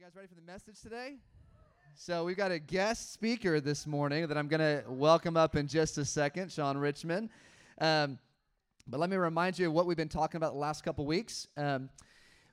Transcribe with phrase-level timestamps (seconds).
[0.00, 1.16] guys ready for the message today?
[1.94, 5.66] So we've got a guest speaker this morning that I'm going to welcome up in
[5.66, 7.28] just a second, Sean Richmond.
[7.82, 8.18] Um,
[8.86, 11.48] but let me remind you of what we've been talking about the last couple weeks.
[11.58, 11.90] Um,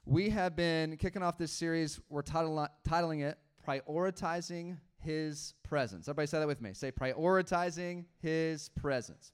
[0.05, 2.01] we have been kicking off this series.
[2.09, 6.73] We're title- titling it "Prioritizing His Presence." Everybody say that with me.
[6.73, 9.31] Say "Prioritizing His Presence."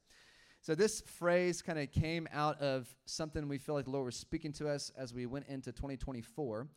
[0.61, 4.16] So this phrase kind of came out of something we feel like the Lord was
[4.16, 6.68] speaking to us as we went into 2024.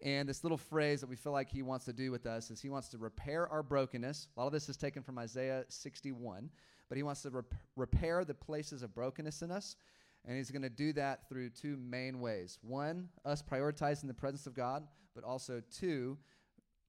[0.00, 2.60] And this little phrase that we feel like he wants to do with us is
[2.60, 4.28] he wants to repair our brokenness.
[4.36, 6.50] A lot of this is taken from Isaiah 61,
[6.88, 9.76] but he wants to rep- repair the places of brokenness in us.
[10.24, 12.58] And he's going to do that through two main ways.
[12.62, 16.16] One, us prioritizing the presence of God, but also two,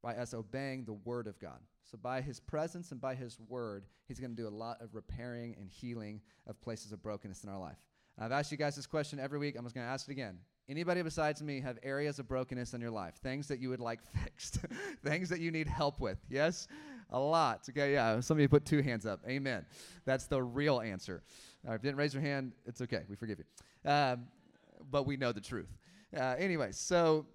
[0.04, 1.60] by us obeying the word of God.
[1.84, 4.94] So by his presence and by his word, he's going to do a lot of
[4.94, 7.78] repairing and healing of places of brokenness in our life.
[8.18, 9.56] And I've asked you guys this question every week.
[9.58, 10.38] I'm just going to ask it again.
[10.70, 13.16] Anybody besides me have areas of brokenness in your life?
[13.16, 14.60] Things that you would like fixed?
[15.04, 16.20] things that you need help with?
[16.30, 16.68] Yes?
[17.10, 17.62] A lot.
[17.68, 18.20] Okay, yeah.
[18.20, 19.20] Some of you put two hands up.
[19.28, 19.66] Amen.
[20.06, 21.24] That's the real answer.
[21.64, 23.02] if you didn't raise your hand, it's okay.
[23.10, 23.92] We forgive you.
[23.92, 24.28] Um,
[24.92, 25.76] but we know the truth.
[26.16, 27.26] Uh, anyway, so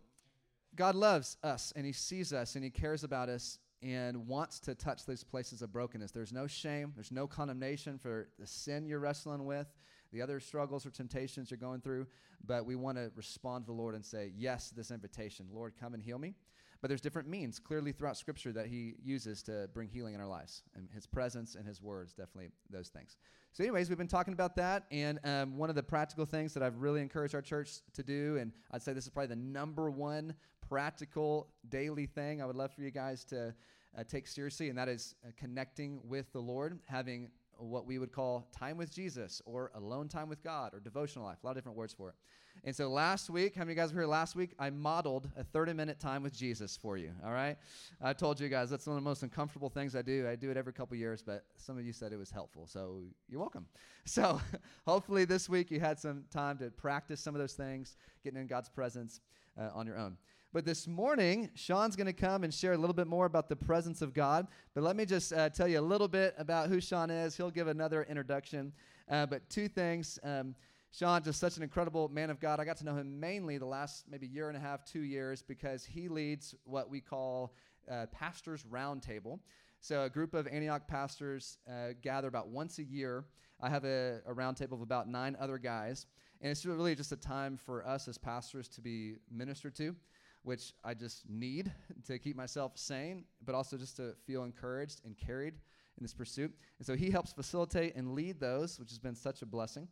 [0.76, 4.76] God loves us and He sees us and He cares about us and wants to
[4.76, 6.12] touch those places of brokenness.
[6.12, 9.66] There's no shame, there's no condemnation for the sin you're wrestling with
[10.14, 12.06] the other struggles or temptations you're going through,
[12.46, 15.46] but we want to respond to the Lord and say yes this invitation.
[15.52, 16.34] Lord, come and heal me.
[16.80, 20.26] But there's different means clearly throughout Scripture that He uses to bring healing in our
[20.26, 20.62] lives.
[20.74, 23.16] And His presence and His words, definitely those things.
[23.52, 24.84] So, anyways, we've been talking about that.
[24.90, 28.36] And um, one of the practical things that I've really encouraged our church to do,
[28.36, 30.34] and I'd say this is probably the number one
[30.68, 33.54] practical daily thing I would love for you guys to
[33.96, 38.12] uh, take seriously, and that is uh, connecting with the Lord, having what we would
[38.12, 41.38] call time with Jesus or alone time with God or devotional life.
[41.42, 42.14] A lot of different words for it.
[42.62, 44.54] And so last week, how many of you guys were here last week?
[44.58, 47.12] I modeled a 30 minute time with Jesus for you.
[47.24, 47.56] All right.
[48.00, 50.26] I told you guys that's one of the most uncomfortable things I do.
[50.28, 52.66] I do it every couple years, but some of you said it was helpful.
[52.66, 53.66] So you're welcome.
[54.06, 54.38] So
[54.86, 58.46] hopefully this week you had some time to practice some of those things, getting in
[58.46, 59.22] God's presence
[59.58, 60.18] uh, on your own.
[60.54, 63.56] But this morning, Sean's going to come and share a little bit more about the
[63.56, 64.46] presence of God.
[64.72, 67.36] But let me just uh, tell you a little bit about who Sean is.
[67.36, 68.72] He'll give another introduction.
[69.10, 70.16] Uh, but two things.
[70.22, 70.54] Um,
[70.92, 72.60] Sean, just such an incredible man of God.
[72.60, 75.42] I got to know him mainly the last maybe year and a half, two years,
[75.42, 77.52] because he leads what we call
[77.90, 79.40] uh, Pastors Roundtable.
[79.80, 83.24] So, a group of Antioch pastors uh, gather about once a year.
[83.60, 86.06] I have a, a roundtable of about nine other guys.
[86.40, 89.96] And it's really just a time for us as pastors to be ministered to
[90.44, 91.72] which I just need
[92.06, 96.54] to keep myself sane, but also just to feel encouraged and carried in this pursuit.
[96.78, 99.88] And so he helps facilitate and lead those, which has been such a blessing.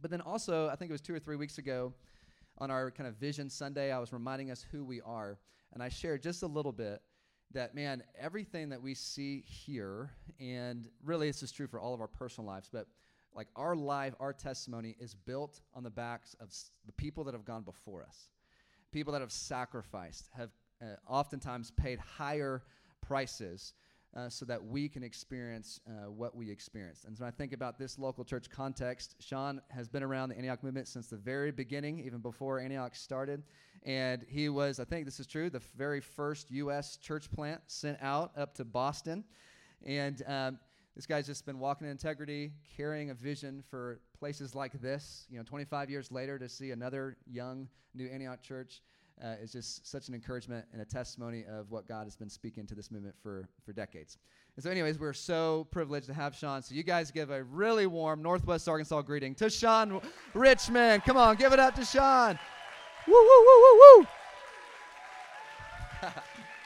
[0.00, 1.94] But then also, I think it was two or three weeks ago
[2.58, 5.38] on our kind of Vision Sunday, I was reminding us who we are.
[5.72, 7.00] And I shared just a little bit
[7.52, 10.10] that, man, everything that we see here,
[10.40, 12.88] and really this is true for all of our personal lives, but
[13.34, 16.52] like our life, our testimony is built on the backs of
[16.86, 18.28] the people that have gone before us
[18.92, 20.50] people that have sacrificed, have
[20.82, 22.62] uh, oftentimes paid higher
[23.00, 23.74] prices
[24.16, 27.04] uh, so that we can experience uh, what we experienced.
[27.04, 30.36] And so when I think about this local church context, Sean has been around the
[30.36, 33.42] Antioch movement since the very beginning, even before Antioch started.
[33.84, 36.96] And he was, I think this is true, the very first U.S.
[36.96, 39.24] church plant sent out up to Boston.
[39.84, 40.58] And um,
[40.98, 45.28] this guy's just been walking in integrity, carrying a vision for places like this.
[45.30, 48.82] You know, 25 years later, to see another young new Antioch church
[49.22, 52.66] uh, is just such an encouragement and a testimony of what God has been speaking
[52.66, 54.18] to this movement for, for decades.
[54.56, 56.62] And so, anyways, we're so privileged to have Sean.
[56.62, 60.00] So, you guys give a really warm Northwest Arkansas greeting to Sean
[60.34, 61.04] Richmond.
[61.04, 62.36] Come on, give it up to Sean.
[63.06, 64.00] Woo, woo, woo, woo,
[66.02, 66.10] woo.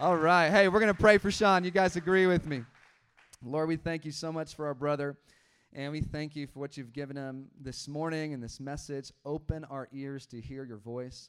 [0.00, 0.48] All right.
[0.48, 1.62] Hey, we're going to pray for Sean.
[1.62, 2.64] You guys agree with me?
[3.44, 5.18] Lord, we thank you so much for our brother.
[5.74, 9.12] And we thank you for what you've given him this morning and this message.
[9.26, 11.28] Open our ears to hear your voice.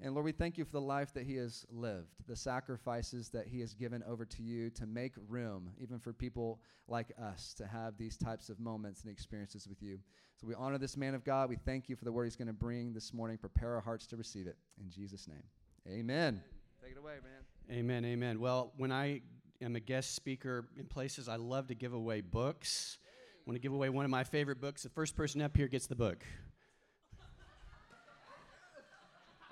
[0.00, 3.48] And Lord, we thank you for the life that he has lived, the sacrifices that
[3.48, 7.66] he has given over to you to make room, even for people like us, to
[7.66, 9.98] have these types of moments and experiences with you.
[10.40, 11.48] So we honor this man of God.
[11.48, 13.36] We thank you for the word he's going to bring this morning.
[13.36, 14.54] Prepare our hearts to receive it.
[14.80, 15.42] In Jesus' name,
[15.88, 16.40] amen.
[16.80, 17.51] Take it away, man.
[17.70, 18.40] Amen, amen.
[18.40, 19.22] Well, when I
[19.62, 22.98] am a guest speaker in places, I love to give away books.
[23.36, 24.82] I want to give away one of my favorite books.
[24.82, 26.24] The first person up here gets the book.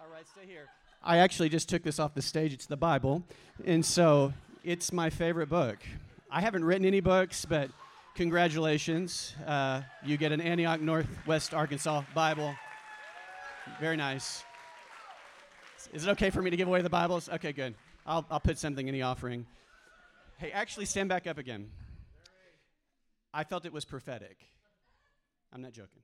[0.01, 0.67] All right, stay here.
[1.03, 2.53] I actually just took this off the stage.
[2.53, 3.25] It's the Bible.
[3.65, 4.35] And so
[4.65, 5.79] it's my favorite book.
[6.31, 7.71] I haven't written any books, but
[8.15, 9.35] congratulations.
[9.47, 12.55] Uh, you get an Antioch Northwest Arkansas Bible.
[13.81, 14.45] Very nice.
[15.93, 17.29] Is it okay for me to give away the Bibles?
[17.31, 17.75] Okay, good.
[18.11, 19.47] I'll, I'll put something in the offering.
[20.39, 21.71] Hey, actually, stand back up again.
[23.33, 24.37] I felt it was prophetic.
[25.53, 26.03] I'm not joking.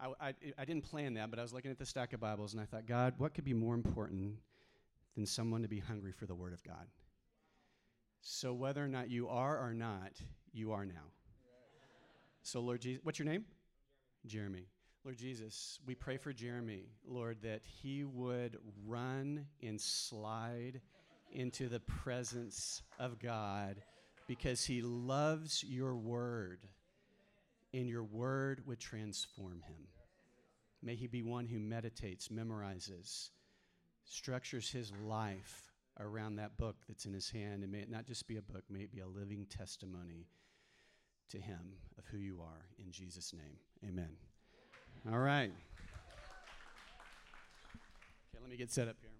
[0.00, 2.54] I, I, I, didn't plan that, but I was looking at the stack of Bibles
[2.54, 4.36] and I thought, God, what could be more important
[5.14, 6.86] than someone to be hungry for the Word of God?
[8.22, 10.12] So, whether or not you are or not,
[10.54, 11.12] you are now.
[12.42, 13.44] So, Lord Jesus, what's your name?
[14.24, 14.54] Jeremy.
[14.54, 14.66] Jeremy.
[15.04, 18.56] Lord Jesus, we pray for Jeremy, Lord, that he would
[18.86, 20.80] run and slide
[21.32, 23.82] into the presence of God
[24.26, 26.66] because he loves your word,
[27.74, 29.88] and your word would transform him.
[30.82, 33.30] May he be one who meditates, memorizes,
[34.04, 38.26] structures his life around that book that's in his hand, and may it not just
[38.26, 40.26] be a book, may it be a living testimony
[41.30, 42.66] to him of who you are.
[42.78, 43.56] In Jesus' name,
[43.88, 44.10] amen.
[45.10, 45.52] All right.
[48.34, 49.11] Okay, let me get set up here.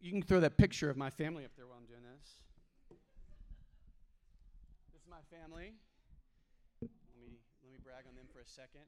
[0.00, 2.30] You can throw that picture of my family up there while I'm doing this.
[4.92, 5.72] This is my family.
[6.80, 6.90] Let
[7.20, 8.82] me, let me brag on them for a second.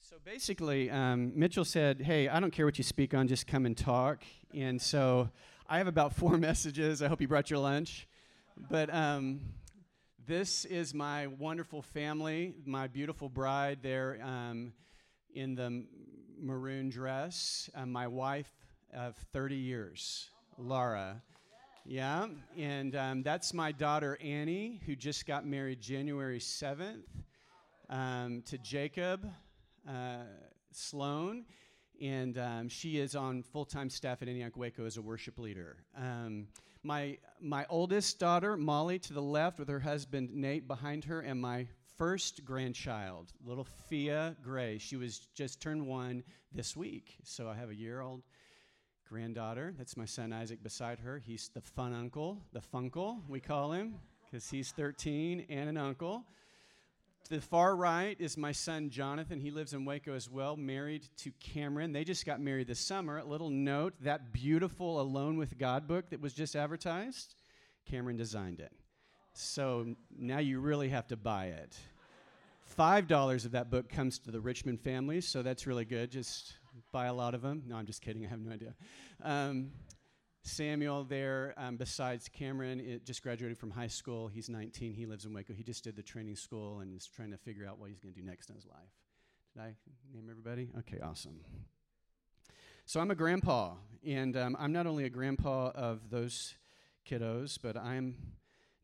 [0.00, 3.64] So basically, um, Mitchell said, Hey, I don't care what you speak on, just come
[3.64, 4.22] and talk.
[4.54, 5.30] And so
[5.68, 7.00] I have about four messages.
[7.00, 8.06] I hope you brought your lunch.
[8.70, 9.40] But um,
[10.26, 14.72] this is my wonderful family, my beautiful bride there um,
[15.34, 15.84] in the
[16.38, 21.22] maroon dress, uh, my wife of 30 years, Laura.
[21.84, 22.26] Yeah,
[22.58, 27.04] and um, that's my daughter Annie, who just got married January 7th
[27.88, 29.30] um, to Jacob
[29.88, 30.24] uh,
[30.72, 31.44] Sloan,
[32.00, 35.76] and um, she is on full time staff at Antioch Waco as a worship leader.
[35.96, 36.48] Um,
[36.82, 41.40] my, my oldest daughter, Molly, to the left, with her husband Nate behind her, and
[41.40, 41.66] my
[41.96, 44.78] first grandchild, little Fia Gray.
[44.78, 46.22] She was just turned one
[46.52, 47.16] this week.
[47.24, 48.22] So I have a year old
[49.08, 49.74] granddaughter.
[49.78, 51.18] That's my son Isaac beside her.
[51.18, 53.94] He's the fun uncle, the funkle, we call him,
[54.24, 56.24] because he's 13 and an uncle.
[57.24, 59.40] To the far right is my son Jonathan.
[59.40, 61.92] He lives in Waco as well, married to Cameron.
[61.92, 63.18] They just got married this summer.
[63.18, 67.34] A little note that beautiful Alone with God book that was just advertised,
[67.84, 68.70] Cameron designed it.
[69.32, 71.76] So now you really have to buy it.
[72.78, 76.10] $5 of that book comes to the Richmond families, so that's really good.
[76.10, 76.54] Just
[76.92, 77.62] buy a lot of them.
[77.66, 78.24] No, I'm just kidding.
[78.26, 78.74] I have no idea.
[79.22, 79.70] Um,
[80.42, 84.28] Samuel there, um, besides Cameron, it just graduated from high school.
[84.28, 84.94] He's 19.
[84.94, 85.52] He lives in Waco.
[85.52, 88.14] He just did the training school and is trying to figure out what he's going
[88.14, 88.94] to do next in his life.
[89.54, 89.74] Did I
[90.14, 90.70] name everybody?
[90.78, 91.40] Okay, awesome.
[92.84, 93.74] So I'm a grandpa,
[94.06, 96.54] and um, I'm not only a grandpa of those
[97.08, 98.16] kiddos, but I'm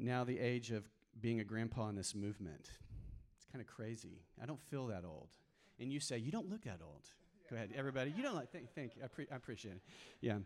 [0.01, 0.85] now the age of
[1.21, 2.71] being a grandpa in this movement.
[3.37, 4.23] It's kind of crazy.
[4.43, 5.29] I don't feel that old.
[5.79, 7.09] And you say, You don't look that old.
[7.53, 8.15] Go ahead, everybody.
[8.17, 9.03] You don't like, thank, thank you.
[9.05, 9.83] I, pre- I appreciate it.
[10.23, 10.39] Yeah.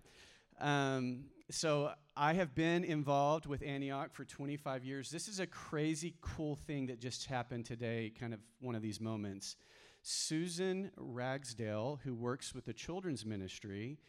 [0.61, 5.09] Um, so I have been involved with Antioch for 25 years.
[5.09, 9.01] This is a crazy cool thing that just happened today, kind of one of these
[9.01, 9.55] moments.
[10.03, 14.01] Susan Ragsdale, who works with the children's ministry,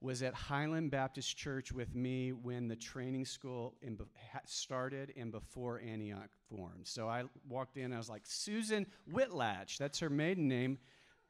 [0.00, 3.98] was at Highland Baptist Church with me when the training school be-
[4.46, 6.86] started and before Antioch formed.
[6.86, 10.78] So I walked in, I was like, Susan Whitlatch, that's her maiden name.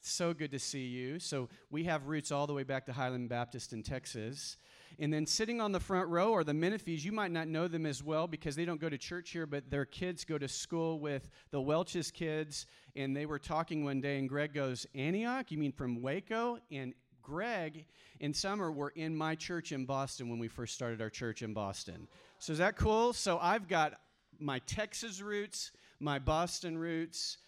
[0.01, 1.19] So good to see you.
[1.19, 4.57] So we have roots all the way back to Highland Baptist in Texas.
[4.99, 7.05] And then sitting on the front row are the Menifees.
[7.05, 9.69] You might not know them as well because they don't go to church here, but
[9.69, 12.67] their kids go to school with the Welch's kids.
[12.95, 15.51] And they were talking one day, and Greg goes, Antioch?
[15.51, 16.59] You mean from Waco?
[16.71, 17.87] And Greg
[18.21, 21.53] and Summer were in my church in Boston when we first started our church in
[21.53, 22.07] Boston.
[22.39, 23.13] So is that cool?
[23.13, 23.95] So I've got
[24.39, 27.39] my Texas roots, my Boston roots,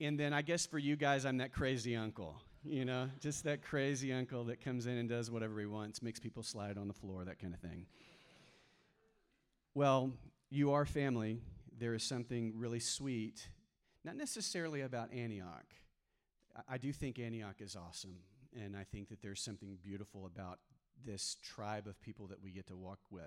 [0.00, 3.62] and then I guess for you guys, I'm that crazy uncle you know, just that
[3.62, 6.94] crazy uncle that comes in and does whatever he wants, makes people slide on the
[6.94, 7.86] floor, that kind of thing.
[9.74, 10.12] Well,
[10.50, 11.40] you are family.
[11.78, 13.48] There is something really sweet,
[14.04, 15.66] not necessarily about Antioch.
[16.68, 18.16] I, do think Antioch is awesome,
[18.54, 20.58] and I think that there's something beautiful about
[21.06, 23.22] this tribe of people that we get to walk with.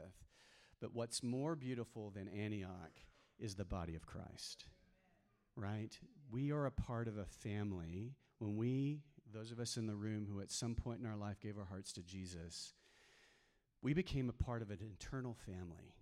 [0.79, 2.99] But what's more beautiful than Antioch
[3.39, 4.65] is the body of Christ,
[5.55, 5.97] right?
[6.31, 8.99] We are a part of a family when we
[9.33, 11.65] those of us in the room who at some point in our life gave our
[11.65, 12.73] hearts to Jesus,
[13.81, 15.95] we became a part of an eternal family.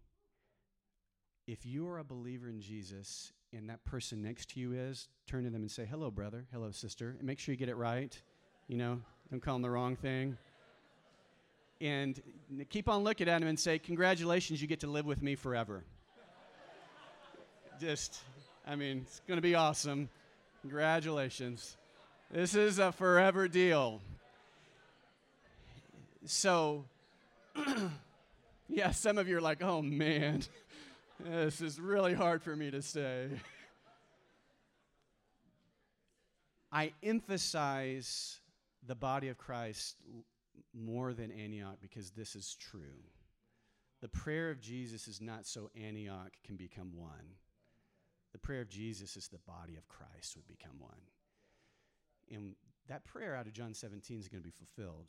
[1.48, 5.46] If you are a believer in Jesus and that person next to you is, turn
[5.46, 6.46] to them and say, Hello, brother.
[6.52, 7.16] Hello, sister.
[7.18, 8.16] And make sure you get it right.
[8.68, 10.38] You know, don't call them the wrong thing.
[11.80, 12.22] And
[12.70, 15.84] keep on looking at them and say, Congratulations, you get to live with me forever.
[17.80, 18.20] Just,
[18.72, 20.08] I mean, it's going to be awesome.
[20.62, 21.76] Congratulations.
[22.32, 24.00] This is a forever deal.
[26.26, 26.86] so,
[28.70, 30.44] yeah, some of you are like, oh man,
[31.20, 33.28] this is really hard for me to say.
[36.72, 38.40] I emphasize
[38.88, 39.98] the body of Christ
[40.74, 43.04] more than Antioch because this is true.
[44.00, 47.36] The prayer of Jesus is not so Antioch can become one.
[48.34, 51.02] The prayer of Jesus is the body of Christ would become one.
[52.32, 52.56] And
[52.88, 55.08] that prayer out of John 17 is going to be fulfilled.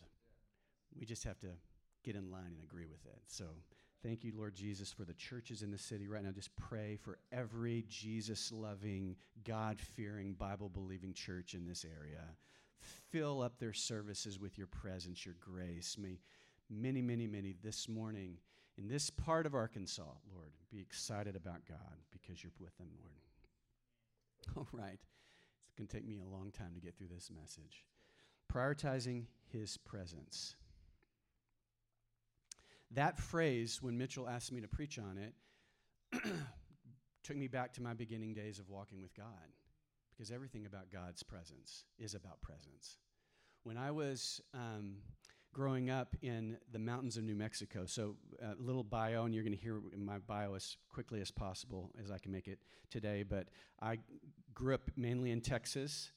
[0.99, 1.49] We just have to
[2.02, 3.21] get in line and agree with it.
[3.26, 3.45] So
[4.02, 6.33] thank you, Lord Jesus, for the churches in the city right now.
[6.33, 12.25] Just pray for every Jesus loving, God fearing, Bible believing church in this area.
[13.11, 15.97] Fill up their services with your presence, your grace.
[15.99, 16.19] May
[16.69, 18.37] many, many, many this morning
[18.79, 20.02] in this part of Arkansas,
[20.35, 24.57] Lord, be excited about God because you're with them, Lord.
[24.57, 24.99] All right.
[25.67, 27.85] It's going to take me a long time to get through this message.
[28.52, 30.57] Prioritizing his presence.
[32.91, 35.35] That phrase, when Mitchell asked me to preach on it,
[37.23, 39.26] took me back to my beginning days of walking with God
[40.11, 42.99] because everything about God's presence is about presence.
[43.64, 44.97] When I was um,
[45.52, 47.85] growing up in the mountains of New Mexico.
[47.87, 51.30] So, a uh, little bio, and you're going to hear my bio as quickly as
[51.30, 52.59] possible as I can make it
[52.90, 53.23] today.
[53.23, 53.49] But
[53.80, 53.99] I
[54.54, 56.11] grew up mainly in Texas,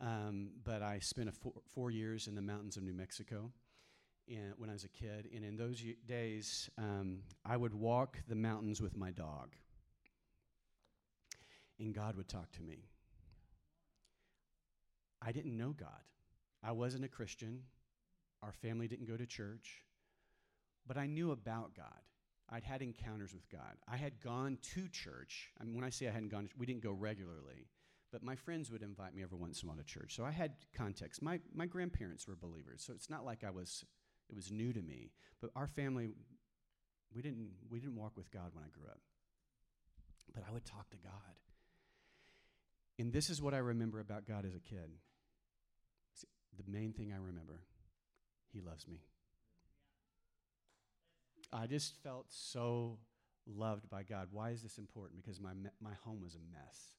[0.00, 3.50] um, but I spent four, four, years in the mountains of New Mexico
[4.56, 5.28] when I was a kid.
[5.34, 9.54] And in those days, um, I would walk the mountains with my dog,
[11.78, 12.88] and God would talk to me.
[15.20, 15.88] I didn't know God.
[16.62, 17.62] I wasn't a Christian.
[18.42, 19.82] Our family didn't go to church,
[20.86, 22.02] but I knew about God.
[22.50, 23.76] I'd had encounters with God.
[23.86, 25.50] I had gone to church.
[25.60, 27.66] I mean, when I say I hadn't gone, we didn't go regularly,
[28.10, 30.16] but my friends would invite me every once in a while to church.
[30.16, 31.20] So I had context.
[31.20, 33.84] My, my grandparents were believers, so it's not like I was,
[34.30, 35.10] it was new to me.
[35.42, 36.08] But our family,
[37.14, 39.00] we didn't, we didn't walk with God when I grew up.
[40.34, 41.12] But I would talk to God.
[42.98, 44.90] And this is what I remember about God as a kid.
[46.56, 47.60] the main thing I remember
[48.58, 48.98] he loves me.
[51.52, 52.98] I just felt so
[53.46, 54.28] loved by God.
[54.32, 55.22] Why is this important?
[55.22, 56.92] Because my, my home was a mess.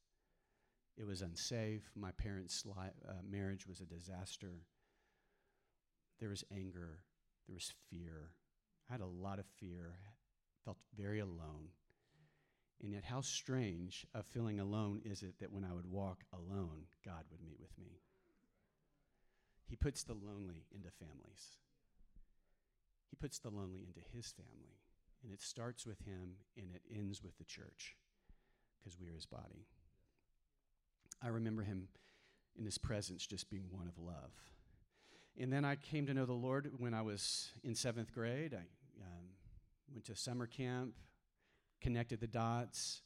[0.97, 1.89] It was unsafe.
[1.95, 4.63] My parents' uh, marriage was a disaster.
[6.19, 6.99] There was anger.
[7.47, 8.31] There was fear.
[8.89, 9.95] I had a lot of fear.
[10.65, 11.69] Felt very alone.
[12.81, 16.85] And yet, how strange of feeling alone is it that when I would walk alone,
[17.05, 17.99] God would meet with me?
[19.69, 21.57] He puts the lonely into families.
[23.09, 24.79] He puts the lonely into his family.
[25.23, 27.95] And it starts with him and it ends with the church
[28.79, 29.67] because we are his body.
[31.21, 31.89] I remember him
[32.57, 34.31] in his presence just being one of love.
[35.37, 38.53] And then I came to know the Lord when I was in seventh grade.
[38.53, 38.65] I
[39.01, 39.25] um,
[39.93, 40.93] went to summer camp,
[41.81, 43.01] connected the dots,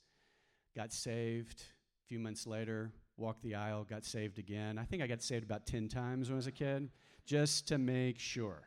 [0.75, 1.63] got saved.
[2.05, 4.77] A few months later, walked the aisle, got saved again.
[4.77, 6.89] I think I got saved about 10 times when I was a kid,
[7.25, 8.63] just to make sure.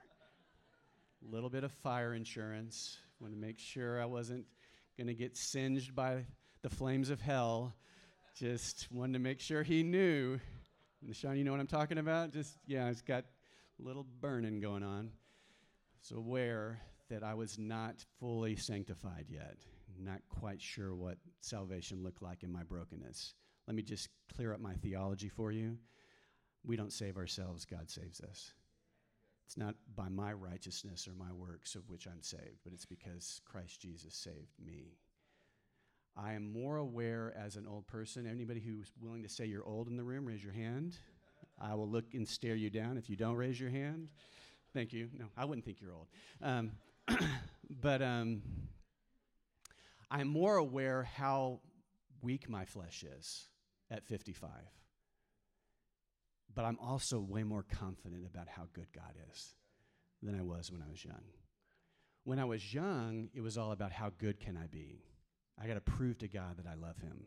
[1.26, 4.44] A little bit of fire insurance, want to make sure I wasn't
[4.96, 6.24] going to get singed by
[6.62, 7.74] the flames of hell.
[8.36, 10.38] Just wanted to make sure he knew.
[11.04, 12.32] And Sean, you know what I'm talking about?
[12.32, 13.24] Just, yeah, it's got
[13.80, 15.10] a little burning going on.
[16.00, 19.56] So aware that I was not fully sanctified yet,
[19.98, 23.34] not quite sure what salvation looked like in my brokenness.
[23.66, 25.78] Let me just clear up my theology for you.
[26.64, 28.52] We don't save ourselves, God saves us.
[29.46, 33.40] It's not by my righteousness or my works of which I'm saved, but it's because
[33.44, 34.98] Christ Jesus saved me.
[36.16, 38.26] I am more aware as an old person.
[38.26, 40.96] Anybody who's willing to say you're old in the room, raise your hand.
[41.60, 44.08] I will look and stare you down if you don't raise your hand.
[44.74, 45.08] Thank you.
[45.16, 46.08] No, I wouldn't think you're old.
[46.42, 46.72] Um,
[47.70, 48.42] but um,
[50.10, 51.60] I'm more aware how
[52.20, 53.46] weak my flesh is
[53.90, 54.50] at 55.
[56.54, 59.54] But I'm also way more confident about how good God is
[60.22, 61.24] than I was when I was young.
[62.24, 65.04] When I was young, it was all about how good can I be?
[65.62, 67.26] I got to prove to God that I love him.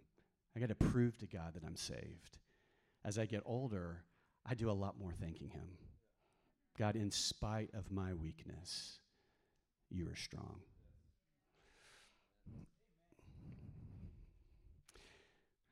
[0.56, 2.38] I got to prove to God that I'm saved.
[3.06, 4.04] As I get older,
[4.46, 5.70] I do a lot more thanking him.
[6.78, 9.00] God, in spite of my weakness,
[9.90, 10.62] you are strong.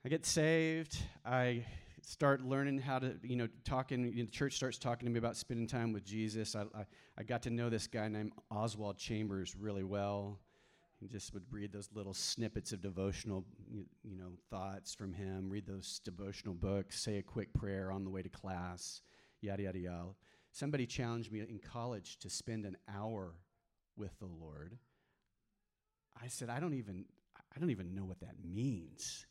[0.06, 0.98] I get saved.
[1.26, 1.66] I
[2.02, 4.06] start learning how to, you know, talking.
[4.06, 6.56] You know, the church starts talking to me about spending time with Jesus.
[6.56, 6.86] I, I,
[7.18, 10.40] I got to know this guy named Oswald Chambers really well.
[11.00, 15.50] He just would read those little snippets of devotional, you, you know, thoughts from him.
[15.50, 17.00] Read those devotional books.
[17.00, 19.02] Say a quick prayer on the way to class.
[19.42, 20.16] Yada yada yada.
[20.52, 23.34] Somebody challenged me in college to spend an hour
[23.96, 24.78] with the Lord.
[26.20, 27.06] I said, I don't even
[27.56, 29.26] I don't even know what that means.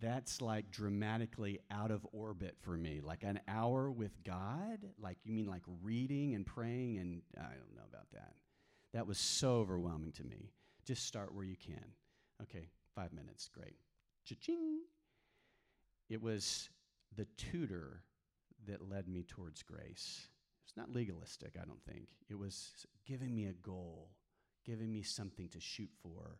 [0.00, 3.00] That's like dramatically out of orbit for me.
[3.02, 4.78] Like an hour with God?
[4.98, 8.34] Like you mean like reading and praying and I don't know about that.
[8.94, 10.50] That was so overwhelming to me.
[10.84, 11.84] Just start where you can.
[12.42, 13.48] Okay, 5 minutes.
[13.48, 13.76] Great.
[14.24, 14.80] Cha-ching.
[16.08, 16.70] It was
[17.16, 18.02] the tutor
[18.66, 20.28] that led me towards grace.
[20.66, 22.08] It's not legalistic, I don't think.
[22.28, 24.10] It was giving me a goal,
[24.64, 26.38] giving me something to shoot for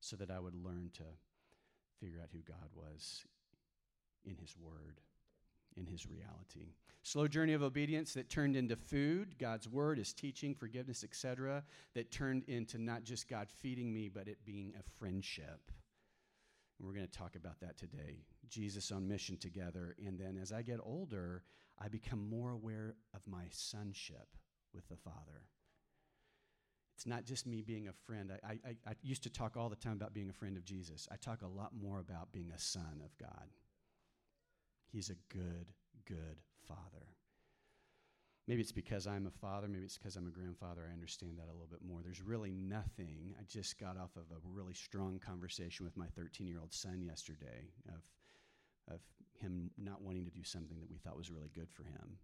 [0.00, 1.04] so that I would learn to
[2.00, 3.24] figure out who God was
[4.24, 5.00] in His Word,
[5.76, 6.74] in His reality.
[7.02, 11.62] Slow journey of obedience that turned into food, God's Word, His teaching, forgiveness, etc.,
[11.94, 15.70] that turned into not just God feeding me, but it being a friendship.
[16.78, 18.24] And we're going to talk about that today.
[18.48, 19.94] Jesus on mission together.
[20.04, 21.42] And then as I get older,
[21.78, 24.28] I become more aware of my sonship
[24.72, 25.48] with the Father.
[26.94, 28.32] It's not just me being a friend.
[28.44, 31.08] I, I, I used to talk all the time about being a friend of Jesus.
[31.10, 33.48] I talk a lot more about being a son of God.
[34.92, 35.66] He's a good,
[36.06, 37.08] good father.
[38.46, 40.82] Maybe it's because I'm a father, maybe it's because I'm a grandfather.
[40.88, 42.00] I understand that a little bit more.
[42.02, 43.34] There's really nothing.
[43.40, 47.02] I just got off of a really strong conversation with my 13 year old son
[47.02, 49.00] yesterday of, of
[49.40, 52.18] him not wanting to do something that we thought was really good for him.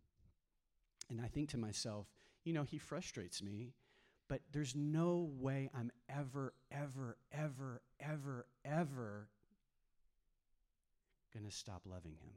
[1.09, 2.07] And I think to myself,
[2.45, 3.73] you know, he frustrates me,
[4.31, 9.29] but there's no way I'm ever, ever, ever, ever, ever
[11.35, 12.31] going to stop loving him.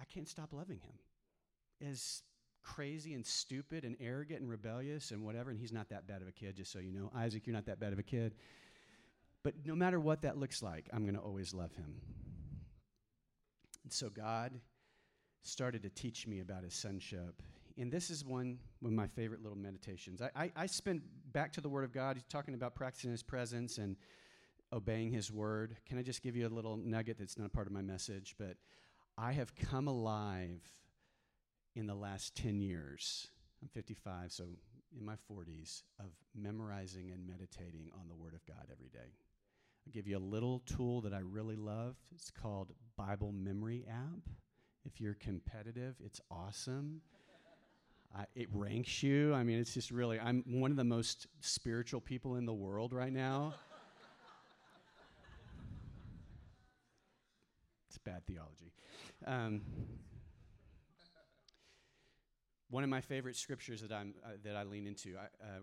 [0.00, 2.22] I can't stop loving him as
[2.62, 6.28] crazy and stupid and arrogant and rebellious and whatever, and he's not that bad of
[6.28, 7.10] a kid, just so you know.
[7.16, 8.36] Isaac, you're not that bad of a kid.
[9.42, 11.96] But no matter what that looks like, I'm going to always love him.
[13.82, 14.60] And so God
[15.42, 17.42] started to teach me about his sonship.
[17.80, 20.20] And this is one of my favorite little meditations.
[20.20, 21.00] I, I, I spend
[21.32, 22.16] back to the Word of God.
[22.16, 23.96] He's talking about practicing His presence and
[24.70, 25.78] obeying His Word.
[25.88, 28.34] Can I just give you a little nugget that's not a part of my message?
[28.38, 28.58] But
[29.16, 30.60] I have come alive
[31.74, 33.28] in the last 10 years.
[33.62, 34.44] I'm 55, so
[34.94, 38.98] in my 40s, of memorizing and meditating on the Word of God every day.
[39.86, 41.96] I'll give you a little tool that I really love.
[42.14, 44.28] It's called Bible Memory App.
[44.84, 47.00] If you're competitive, it's awesome.
[48.16, 49.32] Uh, it ranks you.
[49.34, 52.92] I mean, it's just really, I'm one of the most spiritual people in the world
[52.92, 53.54] right now.
[57.88, 58.72] it's bad theology.
[59.26, 59.62] Um,
[62.68, 65.60] one of my favorite scriptures that, I'm, uh, that I lean into uh,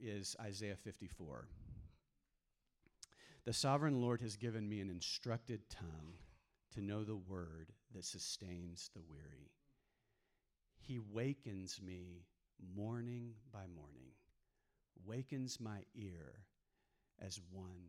[0.00, 1.46] is Isaiah 54.
[3.44, 6.14] The sovereign Lord has given me an instructed tongue
[6.74, 9.50] to know the word that sustains the weary.
[10.86, 12.26] He wakens me
[12.76, 14.12] morning by morning,
[15.06, 16.44] wakens my ear
[17.24, 17.88] as one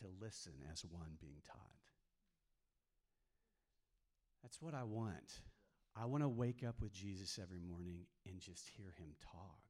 [0.00, 1.58] to listen as one being taught.
[4.42, 5.42] That's what I want.
[5.96, 9.62] I want to wake up with Jesus every morning and just hear him talk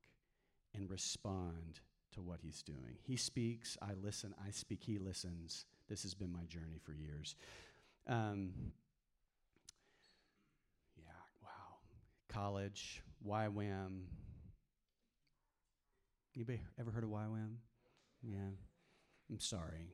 [0.75, 1.81] and respond
[2.15, 2.97] to what he's doing.
[3.03, 5.67] He speaks, I listen, I speak, he listens.
[5.89, 7.37] This has been my journey for years.
[8.09, 8.53] Um,
[10.97, 11.77] yeah, wow.
[12.35, 14.01] College, YWAM.
[16.35, 17.59] Anybody ever heard of YWAM?
[18.25, 18.51] Yeah.
[19.31, 19.93] I'm sorry.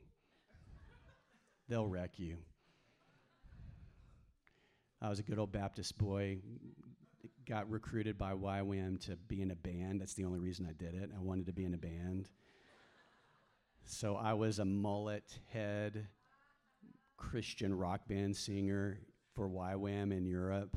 [1.68, 2.38] They'll wreck you.
[5.02, 6.38] I was a good old Baptist boy.
[7.46, 10.00] Got recruited by YWAM to be in a band.
[10.00, 11.10] That's the only reason I did it.
[11.14, 12.30] I wanted to be in a band.
[13.84, 16.08] So I was a mullet head
[17.18, 19.00] Christian rock band singer
[19.34, 20.74] for YWAM in Europe.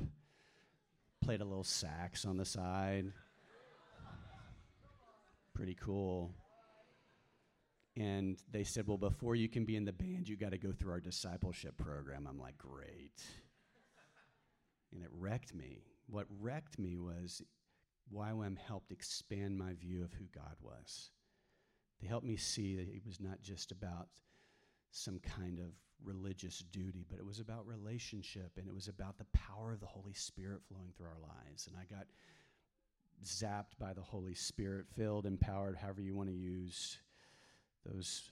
[1.23, 3.11] Played a little sax on the side.
[5.53, 6.31] Pretty cool.
[7.95, 10.71] And they said, Well, before you can be in the band, you got to go
[10.71, 12.27] through our discipleship program.
[12.27, 13.21] I'm like, Great
[14.93, 15.83] and it wrecked me.
[16.07, 17.41] What wrecked me was
[18.13, 21.09] YWAM helped expand my view of who God was.
[22.01, 24.07] They helped me see that it was not just about
[24.91, 25.71] some kind of
[26.03, 29.85] religious duty, but it was about relationship and it was about the power of the
[29.85, 31.67] Holy Spirit flowing through our lives.
[31.67, 32.07] And I got
[33.23, 36.97] zapped by the Holy Spirit, filled, empowered, however you want to use
[37.85, 38.31] those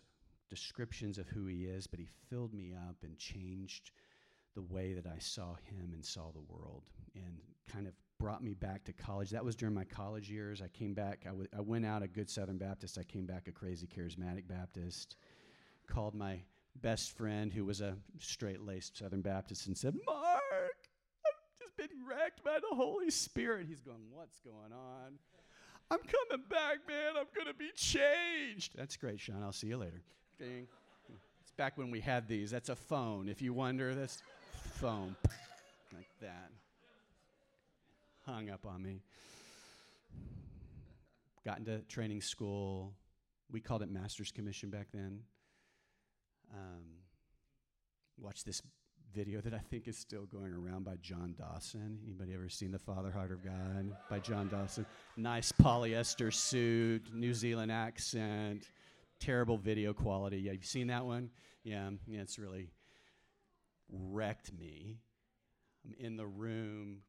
[0.49, 3.91] descriptions of who He is, but He filled me up and changed
[4.55, 6.83] the way that I saw him and saw the world
[7.15, 7.37] and
[7.71, 9.29] kind of brought me back to college.
[9.29, 10.61] That was during my college years.
[10.61, 12.97] I came back, I, w- I went out a good Southern Baptist.
[12.97, 15.15] I came back a crazy charismatic Baptist.
[15.87, 16.41] Called my
[16.79, 20.41] best friend, who was a straight laced Southern Baptist, and said, Mark,
[21.25, 23.67] I've just been wrecked by the Holy Spirit.
[23.67, 25.13] He's going, What's going on?
[25.89, 27.17] I'm coming back, man.
[27.19, 28.77] I'm going to be changed.
[28.77, 29.43] That's great, Sean.
[29.43, 30.01] I'll see you later.
[30.39, 30.67] Ding.
[31.41, 32.49] It's back when we had these.
[32.49, 33.27] That's a phone.
[33.27, 34.23] If you wonder, that's
[34.75, 35.17] phone.
[35.93, 36.49] like that.
[38.25, 39.01] Hung up on me.
[41.43, 42.93] Got into training school.
[43.51, 45.19] We called it Master's Commission back then.
[46.53, 46.83] Um,
[48.17, 48.61] watched this
[49.13, 51.99] video that I think is still going around by John Dawson.
[52.05, 54.85] Anybody ever seen The Father Heart of God by John Dawson?
[55.17, 58.69] Nice polyester suit, New Zealand accent,
[59.19, 60.37] terrible video quality.
[60.37, 61.29] Yeah, you've seen that one?
[61.63, 62.69] Yeah, yeah, it's really
[63.91, 64.97] wrecked me.
[65.85, 66.99] I'm in the room.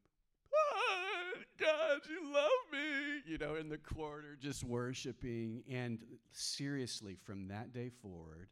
[0.53, 3.21] Ah, God, you love me.
[3.25, 5.63] You know, in the corner, just worshiping.
[5.71, 5.99] And
[6.31, 8.49] seriously, from that day forward,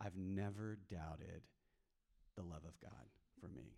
[0.00, 1.42] I've never doubted
[2.36, 3.06] the love of God
[3.40, 3.76] for me.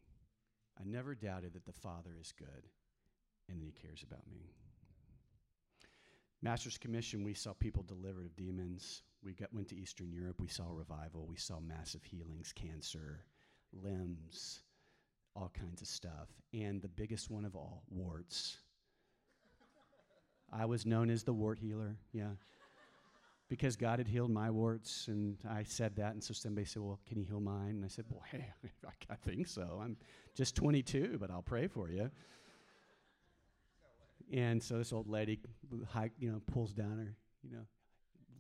[0.79, 2.69] I never doubted that the Father is good
[3.49, 4.53] and that He cares about me.
[6.43, 9.03] Master's Commission, we saw people delivered of demons.
[9.23, 10.41] We got, went to Eastern Europe.
[10.41, 11.27] We saw revival.
[11.29, 13.25] We saw massive healings, cancer,
[13.73, 14.61] limbs,
[15.37, 16.29] all kinds of stuff.
[16.55, 18.57] And the biggest one of all, warts.
[20.53, 22.31] I was known as the wart healer, yeah
[23.51, 27.01] because God had healed my warts, and I said that, and so somebody said, "Well,
[27.07, 28.47] can He heal mine?" And I said, "Well, hey,
[29.11, 29.81] I, think so.
[29.83, 29.97] I'm
[30.35, 32.11] just 22, but I'll pray for you."
[34.33, 35.41] And so this old lady,
[36.19, 37.67] you know, pulls down her, you know,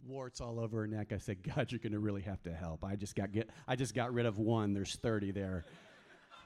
[0.06, 1.12] warts all over her neck.
[1.12, 2.84] I said, "God, you're going to really have to help.
[2.84, 4.72] I just got get, I just got rid of one.
[4.72, 5.64] There's 30 there.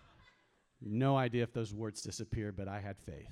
[0.81, 3.29] no idea if those warts disappeared, but I had faith."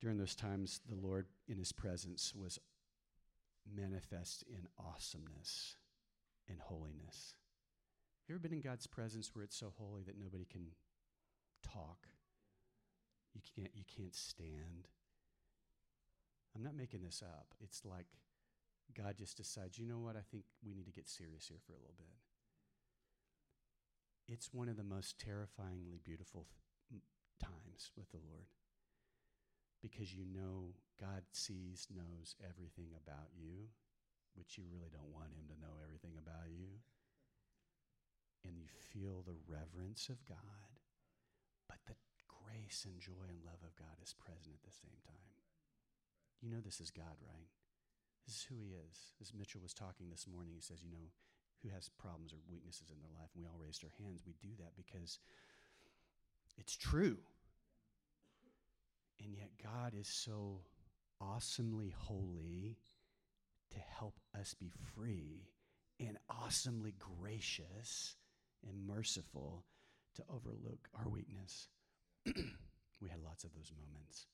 [0.00, 2.58] During those times, the Lord in his presence was
[3.74, 5.76] manifest in awesomeness
[6.48, 7.34] and holiness.
[8.26, 10.68] You ever been in God's presence where it's so holy that nobody can
[11.62, 12.06] talk?
[13.34, 14.88] You can't, you can't stand.
[16.54, 17.54] I'm not making this up.
[17.60, 18.06] It's like
[18.96, 20.16] God just decides, you know what?
[20.16, 22.06] I think we need to get serious here for a little bit.
[24.28, 26.46] It's one of the most terrifyingly beautiful
[26.90, 27.02] th-
[27.42, 28.46] times with the Lord
[29.82, 33.70] because you know God sees, knows everything about you,
[34.34, 36.82] which you really don't want Him to know everything about you.
[38.46, 40.78] And you feel the reverence of God,
[41.66, 45.38] but the grace and joy and love of God is present at the same time.
[46.42, 47.50] You know this is God, right?
[48.26, 49.14] This is who He is.
[49.20, 51.10] As Mitchell was talking this morning, he says, you know,
[51.62, 53.34] who has problems or weaknesses in their life?
[53.34, 54.22] And we all raised our hands.
[54.22, 55.18] We do that because
[56.56, 57.18] it's true.
[59.22, 60.62] And yet, God is so
[61.20, 62.78] awesomely holy
[63.72, 65.50] to help us be free
[66.00, 68.16] and awesomely gracious
[68.66, 69.64] and merciful
[70.16, 71.68] to overlook our weakness.
[72.26, 74.26] we had lots of those moments.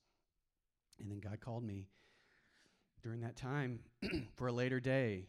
[1.01, 1.88] And then God called me
[3.03, 3.81] during that time
[4.37, 5.27] for a later day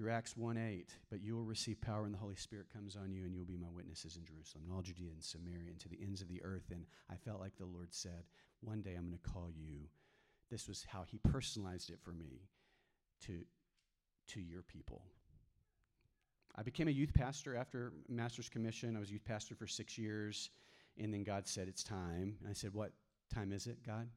[0.00, 0.88] through Acts 1 8.
[1.10, 3.46] But you will receive power when the Holy Spirit comes on you, and you will
[3.46, 6.28] be my witnesses in Jerusalem, and all Judea and Samaria, and to the ends of
[6.28, 6.70] the earth.
[6.70, 8.24] And I felt like the Lord said,
[8.62, 9.80] One day I'm going to call you.
[10.50, 12.48] This was how He personalized it for me
[13.26, 13.42] to,
[14.28, 15.02] to your people.
[16.56, 18.96] I became a youth pastor after Master's Commission.
[18.96, 20.48] I was youth pastor for six years.
[20.96, 22.36] And then God said, It's time.
[22.40, 22.92] And I said, What
[23.34, 24.08] time is it, God?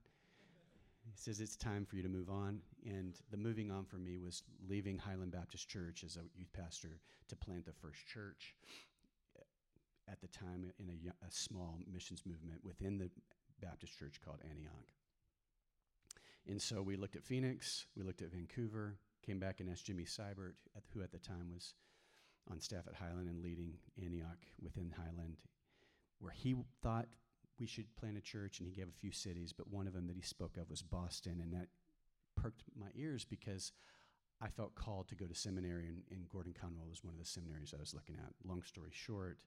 [1.06, 2.62] He says it's time for you to move on.
[2.86, 7.00] And the moving on for me was leaving Highland Baptist Church as a youth pastor
[7.28, 8.56] to plant the first church
[10.10, 13.10] at the time in a, a small missions movement within the
[13.62, 14.92] Baptist church called Antioch.
[16.48, 20.04] And so we looked at Phoenix, we looked at Vancouver, came back and asked Jimmy
[20.04, 20.56] Seibert,
[20.94, 21.74] who at the time was
[22.52, 25.38] on staff at Highland and leading Antioch within Highland,
[26.20, 27.08] where he thought
[27.64, 30.06] we should plant a church, and he gave a few cities, but one of them
[30.08, 31.70] that he spoke of was Boston, and that
[32.36, 33.72] perked my ears because
[34.42, 37.26] I felt called to go to seminary, and, and Gordon Conwell was one of the
[37.26, 38.34] seminaries I was looking at.
[38.46, 39.38] Long story short,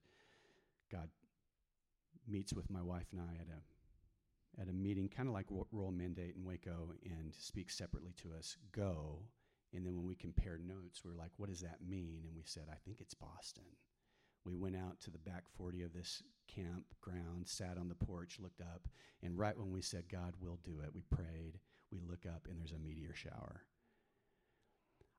[0.90, 1.10] God
[2.26, 5.92] meets with my wife and I at a at a meeting, kind of like Royal
[5.92, 8.56] Mandate in Waco, and speaks separately to us.
[8.72, 9.18] Go,
[9.74, 12.44] and then when we compared notes, we are like, "What does that mean?" And we
[12.46, 13.64] said, "I think it's Boston."
[14.46, 18.60] We went out to the back 40 of this campground, sat on the porch, looked
[18.60, 18.88] up,
[19.22, 21.58] and right when we said, God will do it, we prayed,
[21.90, 23.62] we look up, and there's a meteor shower.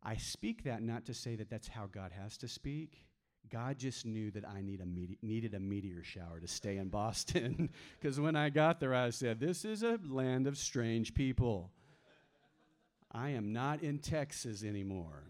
[0.01, 3.03] I speak that not to say that that's how God has to speak.
[3.49, 7.69] God just knew that I need a needed a meteor shower to stay in Boston.
[7.99, 11.71] Because when I got there, I said, This is a land of strange people.
[13.11, 15.23] I am not in Texas anymore.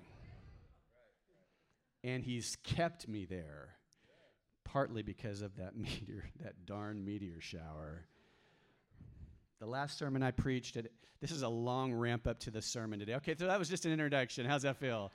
[2.04, 3.77] and He's kept me there,
[4.72, 8.06] partly because of that meteor, that darn meteor shower.
[9.60, 10.88] The last sermon I preached, at,
[11.20, 13.16] this is a long ramp up to the sermon today.
[13.16, 14.46] Okay, so that was just an introduction.
[14.46, 15.12] How's that feel?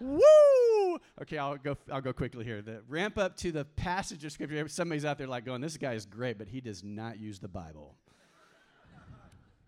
[0.00, 0.98] Woo!
[1.20, 1.76] Okay, I'll go.
[1.92, 2.62] I'll go quickly here.
[2.62, 4.66] The ramp up to the passage of scripture.
[4.68, 7.48] Somebody's out there like going, "This guy is great, but he does not use the
[7.48, 7.96] Bible."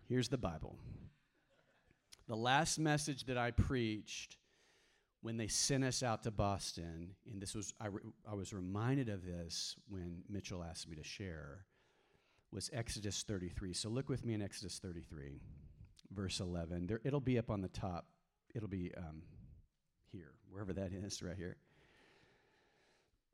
[0.07, 0.77] Here's the Bible.
[2.27, 4.37] The last message that I preached
[5.21, 9.09] when they sent us out to Boston, and this was I, re, I was reminded
[9.09, 11.65] of this when Mitchell asked me to share,
[12.51, 13.73] was Exodus 33.
[13.73, 15.39] So look with me in Exodus 33,
[16.13, 16.87] verse 11.
[16.87, 18.07] There, it'll be up on the top.
[18.53, 19.21] It'll be um,
[20.11, 21.57] here, wherever that is, right here.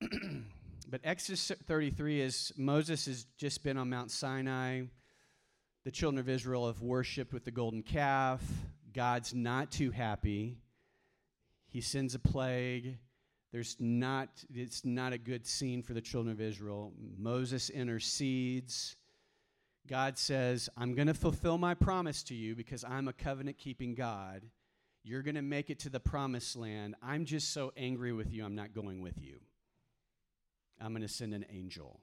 [0.89, 4.83] but Exodus 33 is Moses has just been on Mount Sinai.
[5.85, 8.43] The children of Israel have worshiped with the golden calf.
[8.93, 10.57] God's not too happy.
[11.77, 12.97] He sends a plague.
[13.51, 16.91] There's not, it's not a good scene for the children of Israel.
[17.19, 18.95] Moses intercedes.
[19.85, 23.93] God says, I'm going to fulfill my promise to you because I'm a covenant keeping
[23.93, 24.41] God.
[25.03, 26.95] You're going to make it to the promised land.
[27.03, 29.37] I'm just so angry with you, I'm not going with you.
[30.81, 31.99] I'm going to send an angel.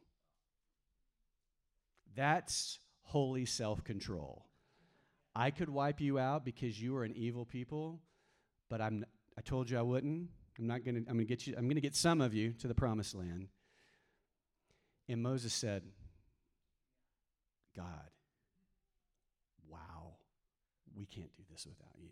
[2.15, 4.47] That's holy self control.
[5.35, 7.99] I could wipe you out because you are an evil people,
[8.71, 9.05] but I'm,
[9.37, 10.29] I told you I wouldn't.
[10.59, 12.33] I'm not going to, I'm going to get you, I'm going to get some of
[12.33, 13.49] you to the promised land.
[15.09, 15.83] And Moses said,
[17.77, 18.11] God,
[19.68, 20.14] wow,
[20.97, 22.11] we can't do this without you.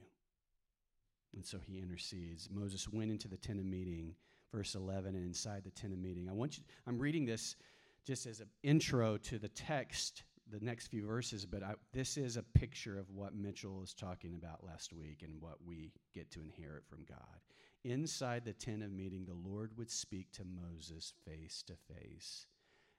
[1.34, 2.48] And so he intercedes.
[2.50, 4.14] Moses went into the tent of meeting,
[4.52, 6.28] verse 11, and inside the tent of meeting.
[6.28, 7.56] I want you, I'm reading this
[8.04, 12.36] just as an intro to the text, the next few verses, but I, this is
[12.36, 16.42] a picture of what Mitchell was talking about last week and what we get to
[16.42, 17.40] inherit from God.
[17.84, 22.46] Inside the tent of meeting, the Lord would speak to Moses face to face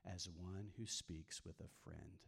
[0.05, 2.19] as one who speaks with a friend.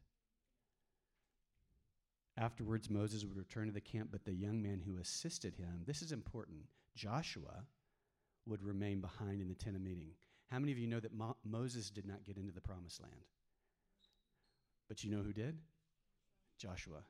[2.38, 6.02] Afterwards, Moses would return to the camp, but the young man who assisted him, this
[6.02, 6.60] is important,
[6.96, 7.64] Joshua,
[8.46, 10.12] would remain behind in the tent of meeting.
[10.52, 13.16] How many of you know that Mo- Moses did not get into the promised land?
[14.88, 15.58] But you know who did?
[16.58, 17.04] Joshua.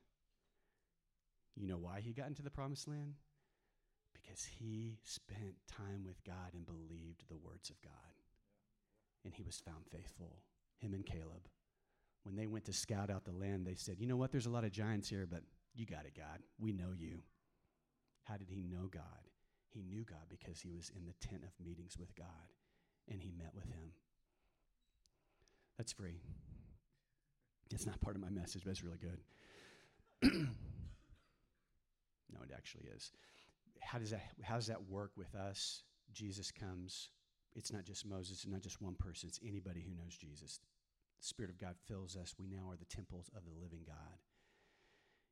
[1.55, 3.15] You know why he got into the promised land?
[4.13, 7.91] Because he spent time with God and believed the words of God.
[9.23, 10.37] And he was found faithful,
[10.79, 11.49] him and Caleb
[12.25, 14.31] when they went to scout out the land, they said, You know what?
[14.31, 15.43] There's a lot of giants here, but
[15.75, 16.39] you got it, God.
[16.59, 17.19] We know you.
[18.23, 19.29] How did he know God?
[19.69, 22.25] He knew God because he was in the tent of meetings with God
[23.07, 23.91] and he met with him.
[25.77, 26.21] That's free.
[27.71, 29.19] It's not part of my message, but it's really good.
[30.33, 30.49] no,
[32.43, 33.11] it actually is.
[33.81, 35.83] How does that how does that work with us?
[36.13, 37.09] Jesus comes.
[37.55, 40.59] It's not just Moses, it's not just one person, it's anybody who knows Jesus.
[41.21, 42.35] The Spirit of God fills us.
[42.37, 44.19] We now are the temples of the living God.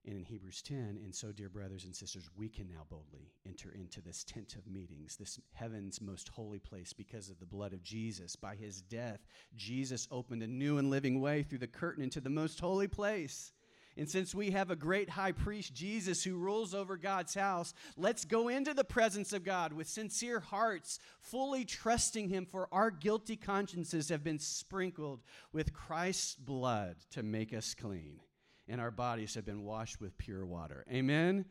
[0.05, 3.71] And in Hebrews 10, and so, dear brothers and sisters, we can now boldly enter
[3.71, 7.81] into this tent of meetings, this heaven's most holy place because of the blood of
[7.83, 8.35] Jesus.
[8.35, 12.29] By his death, Jesus opened a new and living way through the curtain into the
[12.29, 13.53] most holy place.
[13.95, 18.25] And since we have a great high priest, Jesus, who rules over God's house, let's
[18.25, 23.35] go into the presence of God with sincere hearts, fully trusting Him, for our guilty
[23.35, 28.19] consciences have been sprinkled with Christ's blood to make us clean,
[28.67, 30.85] and our bodies have been washed with pure water.
[30.91, 31.45] Amen.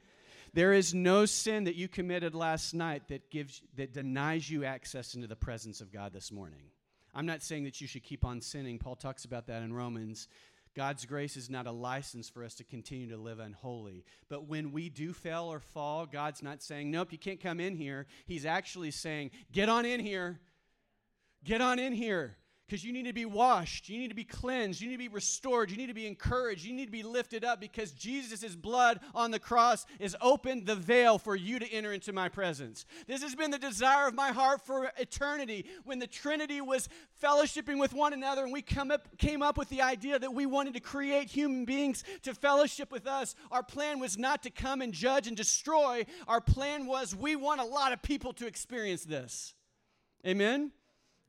[0.55, 5.15] There is no sin that you committed last night that gives that denies you access
[5.15, 6.65] into the presence of God this morning.
[7.15, 8.79] I'm not saying that you should keep on sinning.
[8.79, 10.29] Paul talks about that in Romans
[10.75, 14.05] God's grace is not a license for us to continue to live unholy.
[14.29, 17.77] But when we do fail or fall, God's not saying, Nope, you can't come in
[17.77, 18.07] here.
[18.27, 20.41] He's actually saying, Get on in here.
[21.45, 22.37] Get on in here
[22.73, 25.09] because you need to be washed, you need to be cleansed, you need to be
[25.09, 28.99] restored, you need to be encouraged, you need to be lifted up because Jesus' blood
[29.15, 32.87] on the cross has opened the veil for you to enter into my presence.
[33.07, 35.67] This has been the desire of my heart for eternity.
[35.85, 36.89] When the Trinity was
[37.23, 40.47] fellowshipping with one another and we come up, came up with the idea that we
[40.47, 44.81] wanted to create human beings to fellowship with us, our plan was not to come
[44.81, 46.07] and judge and destroy.
[46.27, 49.53] Our plan was we want a lot of people to experience this.
[50.27, 50.73] Amen?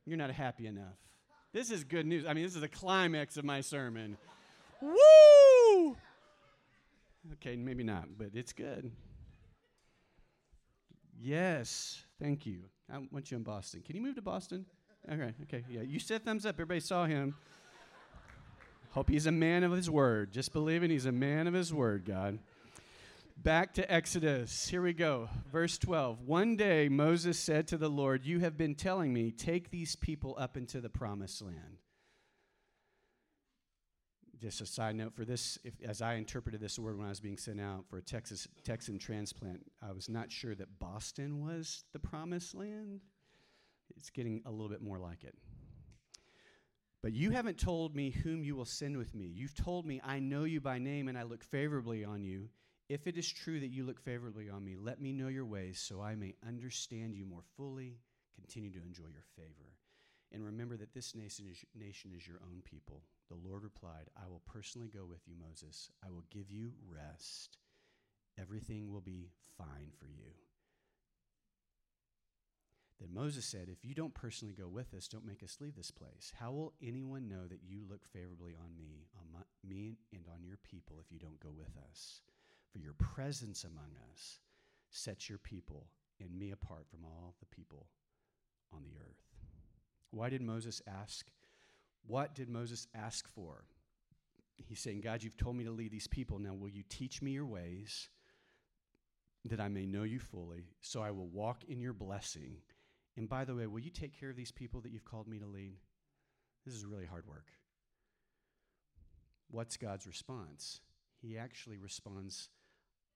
[0.06, 1.03] You're not happy enough.
[1.54, 2.26] This is good news.
[2.26, 4.18] I mean, this is the climax of my sermon.
[4.82, 5.96] Woo!
[7.34, 8.90] Okay, maybe not, but it's good.
[11.16, 12.64] Yes, thank you.
[12.92, 13.82] I want you in Boston.
[13.86, 14.66] Can you move to Boston?
[15.08, 15.82] Okay, okay, yeah.
[15.82, 16.56] You said thumbs up.
[16.56, 17.36] Everybody saw him.
[18.90, 20.32] Hope he's a man of his word.
[20.32, 22.40] Just believing he's a man of his word, God.
[23.36, 24.68] Back to Exodus.
[24.68, 25.28] Here we go.
[25.50, 26.20] Verse 12.
[26.20, 30.36] One day Moses said to the Lord, You have been telling me, take these people
[30.38, 31.78] up into the promised land.
[34.40, 37.20] Just a side note for this, if, as I interpreted this word when I was
[37.20, 41.84] being sent out for a Texas Texan transplant, I was not sure that Boston was
[41.92, 43.00] the promised land.
[43.96, 45.34] It's getting a little bit more like it.
[47.02, 49.26] But you haven't told me whom you will send with me.
[49.26, 52.48] You've told me, I know you by name and I look favorably on you.
[52.88, 55.78] If it is true that you look favorably on me, let me know your ways
[55.80, 57.98] so I may understand you more fully,
[58.34, 59.78] continue to enjoy your favor.
[60.32, 63.02] And remember that this nation is, nation is your own people.
[63.30, 65.90] The Lord replied, I will personally go with you, Moses.
[66.04, 67.56] I will give you rest.
[68.38, 70.32] Everything will be fine for you.
[73.00, 75.90] Then Moses said, If you don't personally go with us, don't make us leave this
[75.90, 76.32] place.
[76.38, 80.44] How will anyone know that you look favorably on me, on my, me and on
[80.44, 82.20] your people, if you don't go with us?
[82.74, 84.40] For your presence among us
[84.90, 85.86] sets your people
[86.20, 87.86] and me apart from all the people
[88.74, 89.22] on the earth.
[90.10, 91.30] Why did Moses ask?
[92.06, 93.64] What did Moses ask for?
[94.66, 96.38] He's saying, God, you've told me to lead these people.
[96.38, 98.08] Now, will you teach me your ways
[99.44, 102.56] that I may know you fully, so I will walk in your blessing
[103.16, 105.38] and by the way, will you take care of these people that you've called me
[105.38, 105.76] to lead?
[106.64, 107.46] This is really hard work.
[109.50, 110.80] What's God's response?
[111.20, 112.48] He actually responds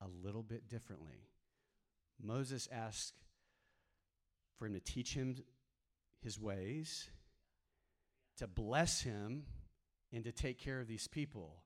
[0.00, 1.28] a little bit differently.
[2.22, 3.12] Moses asks
[4.58, 5.36] for him to teach him
[6.22, 7.08] his ways,
[8.38, 9.44] to bless him,
[10.12, 11.62] and to take care of these people.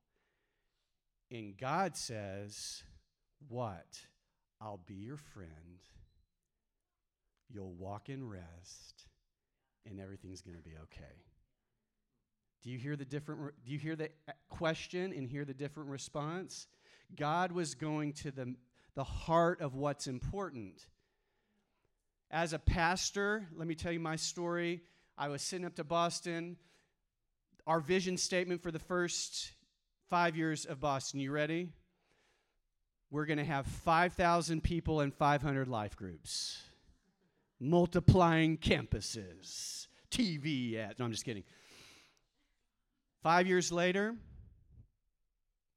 [1.31, 2.83] And God says,
[3.49, 4.01] What?
[4.61, 5.81] I'll be your friend
[7.53, 9.09] You'll walk in rest,
[9.85, 11.25] and everything's going to be okay.
[12.63, 14.11] Do you hear the different re- do you hear the
[14.49, 16.67] question and hear the different response?
[17.17, 18.55] God was going to the
[18.95, 20.87] the heart of what's important.
[22.31, 24.83] As a pastor, let me tell you my story.
[25.17, 26.57] I was sitting up to Boston.
[27.67, 29.53] Our vision statement for the first
[30.11, 31.69] 5 years of Boston, you ready?
[33.11, 36.63] We're going to have 5,000 people and 500 life groups
[37.61, 40.99] multiplying campuses, TV ads.
[40.99, 41.45] No, I'm just kidding.
[43.23, 44.17] Five years later,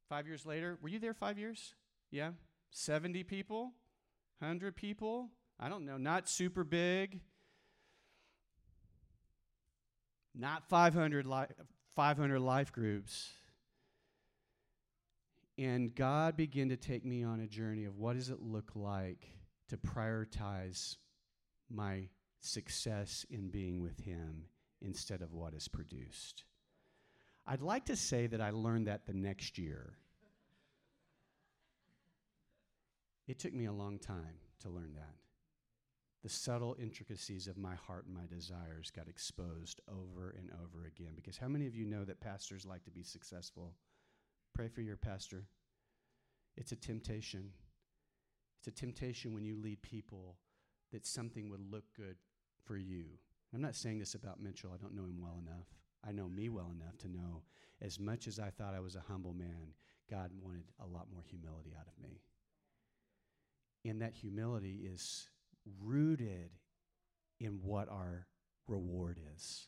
[0.10, 1.74] five years later, were you there five years?
[2.12, 2.32] Yeah?
[2.72, 3.74] 70 people?
[4.39, 5.30] 100 people?
[5.60, 7.22] I don't know, not super big.
[10.34, 11.46] Not 500, li-
[11.96, 13.30] 500 life groups.
[15.58, 19.30] And God began to take me on a journey of what does it look like
[19.70, 20.98] to prioritize
[21.70, 22.10] my
[22.41, 24.44] success in being with Him
[24.82, 26.44] instead of what is produced.
[27.47, 29.93] I'd like to say that I learned that the next year.
[33.27, 35.15] It took me a long time to learn that.
[36.23, 41.13] The subtle intricacies of my heart and my desires got exposed over and over again.
[41.15, 43.73] Because how many of you know that pastors like to be successful?
[44.53, 45.45] Pray for your pastor.
[46.58, 47.51] It's a temptation.
[48.60, 50.38] It's a temptation when you lead people
[50.91, 52.15] that something would look good
[52.63, 53.05] for you.
[53.53, 54.71] I'm not saying this about Mitchell.
[54.73, 55.67] I don't know him well enough.
[56.08, 57.41] I know me well enough to know
[57.82, 59.74] as much as I thought I was a humble man,
[60.10, 62.22] God wanted a lot more humility out of me.
[63.84, 65.30] And that humility is
[65.84, 66.52] rooted
[67.39, 68.28] in what our
[68.68, 69.68] reward is.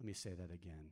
[0.00, 0.90] Let me say that again.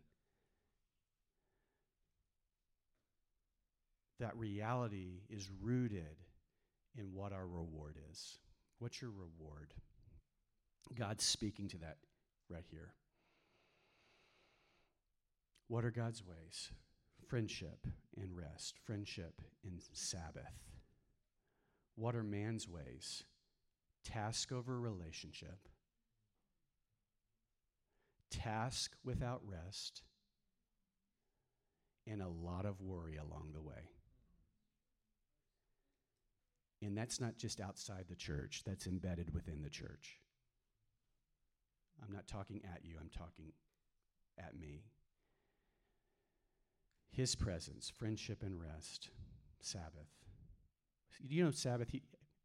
[4.19, 6.17] That reality is rooted
[6.97, 8.39] in what our reward is.
[8.79, 9.75] What's your reward?
[10.95, 11.97] God's speaking to that
[12.49, 12.95] right here.
[15.69, 16.71] What are God's ways?
[17.29, 20.63] Friendship and rest, friendship and Sabbath.
[21.97, 23.25] What are man's ways?
[24.05, 25.69] Task over relationship,
[28.31, 30.03] task without rest,
[32.07, 33.91] and a lot of worry along the way.
[36.81, 40.21] And that's not just outside the church, that's embedded within the church.
[42.03, 43.53] I'm not talking at you, I'm talking
[44.39, 44.85] at me.
[47.11, 49.11] His presence, friendship and rest,
[49.61, 50.09] Sabbath.
[51.27, 52.03] You know, Sabbath, he,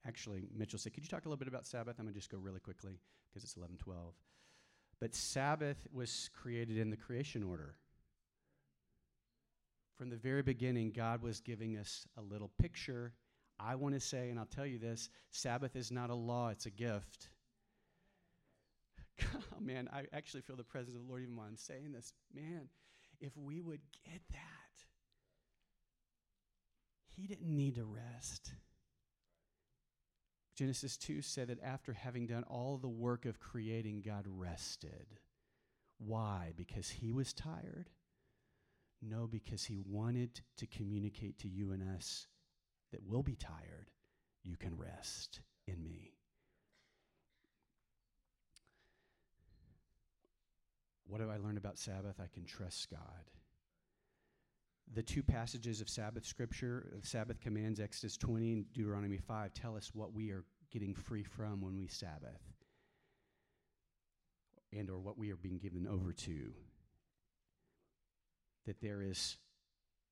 [0.07, 1.95] actually, Mitchell said, Could you talk a little bit about Sabbath?
[1.99, 2.99] I'm going to just go really quickly
[3.29, 4.13] because it's 1112.
[5.01, 7.75] But Sabbath was created in the creation order.
[9.97, 13.13] From the very beginning, God was giving us a little picture
[13.63, 16.65] I want to say, and I'll tell you this Sabbath is not a law, it's
[16.65, 17.29] a gift.
[19.59, 22.13] Man, I actually feel the presence of the Lord even while I'm saying this.
[22.33, 22.69] Man,
[23.19, 24.85] if we would get that,
[27.05, 28.53] he didn't need to rest.
[30.55, 35.07] Genesis 2 said that after having done all the work of creating, God rested.
[35.97, 36.53] Why?
[36.55, 37.89] Because he was tired?
[39.01, 42.27] No, because he wanted to communicate to you and us
[42.91, 43.89] that we'll be tired.
[44.43, 46.20] You can rest in me.
[51.11, 52.21] What have I learned about Sabbath?
[52.21, 53.31] I can trust God.
[54.93, 59.91] The two passages of Sabbath scripture, Sabbath commands, Exodus 20 and Deuteronomy 5, tell us
[59.93, 62.39] what we are getting free from when we Sabbath
[64.71, 66.53] and or what we are being given over to.
[68.65, 69.35] That there is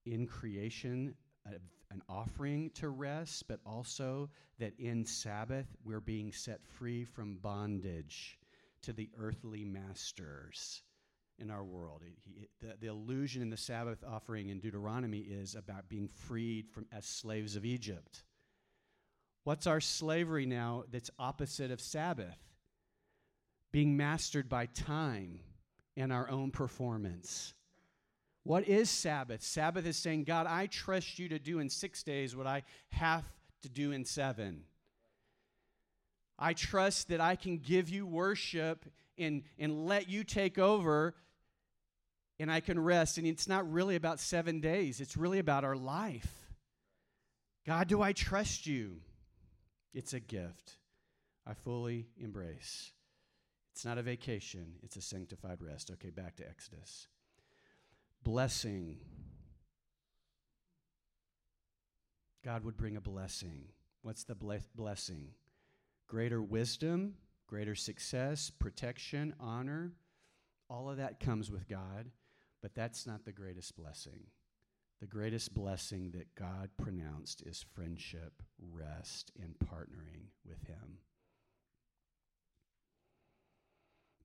[0.05, 1.51] in creation a,
[1.91, 4.29] an offering to rest, but also
[4.59, 8.37] that in Sabbath we're being set free from bondage
[8.81, 10.83] to the earthly masters
[11.39, 12.01] in our world.
[12.05, 16.69] It, he, the, the illusion in the Sabbath offering in Deuteronomy is about being freed
[16.69, 18.23] from as slaves of Egypt.
[19.43, 22.37] What's our slavery now that's opposite of Sabbath?
[23.71, 25.39] Being mastered by time
[25.95, 27.53] and our own performance.
[28.43, 29.41] What is Sabbath?
[29.43, 33.25] Sabbath is saying, God, I trust you to do in six days what I have
[33.61, 34.63] to do in seven.
[36.37, 38.85] I trust that I can give you worship
[39.17, 41.13] and, and let you take over
[42.39, 43.17] and I can rest.
[43.17, 46.31] And it's not really about seven days, it's really about our life.
[47.65, 49.01] God, do I trust you?
[49.93, 50.77] It's a gift
[51.45, 52.91] I fully embrace.
[53.73, 55.91] It's not a vacation, it's a sanctified rest.
[55.91, 57.07] Okay, back to Exodus.
[58.23, 58.97] Blessing.
[62.43, 63.65] God would bring a blessing.
[64.01, 65.29] What's the ble- blessing?
[66.07, 67.15] Greater wisdom,
[67.47, 69.93] greater success, protection, honor.
[70.69, 72.11] All of that comes with God,
[72.61, 74.25] but that's not the greatest blessing.
[74.99, 80.97] The greatest blessing that God pronounced is friendship, rest, and partnering with Him.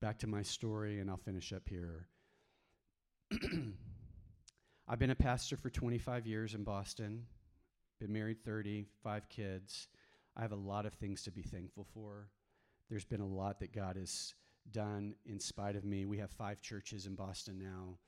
[0.01, 2.09] Back to my story, and I'll finish up here.
[4.89, 7.25] I've been a pastor for 25 years in Boston,
[8.01, 9.89] been married 30, five kids.
[10.37, 12.29] I have a lot of things to be thankful for.
[12.91, 14.35] There's been a lot that God has
[14.73, 16.05] done in spite of me.
[16.05, 17.99] We have five churches in Boston now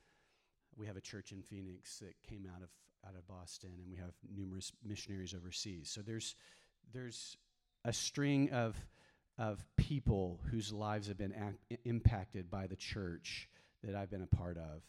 [0.76, 2.68] we have a church in Phoenix that came out of
[3.06, 5.90] out of Boston, and we have numerous missionaries overseas.
[5.90, 6.34] So there's
[6.92, 7.36] there's
[7.84, 8.76] a string of
[9.38, 13.48] of people whose lives have been act, impacted by the church
[13.82, 14.82] that I've been a part of,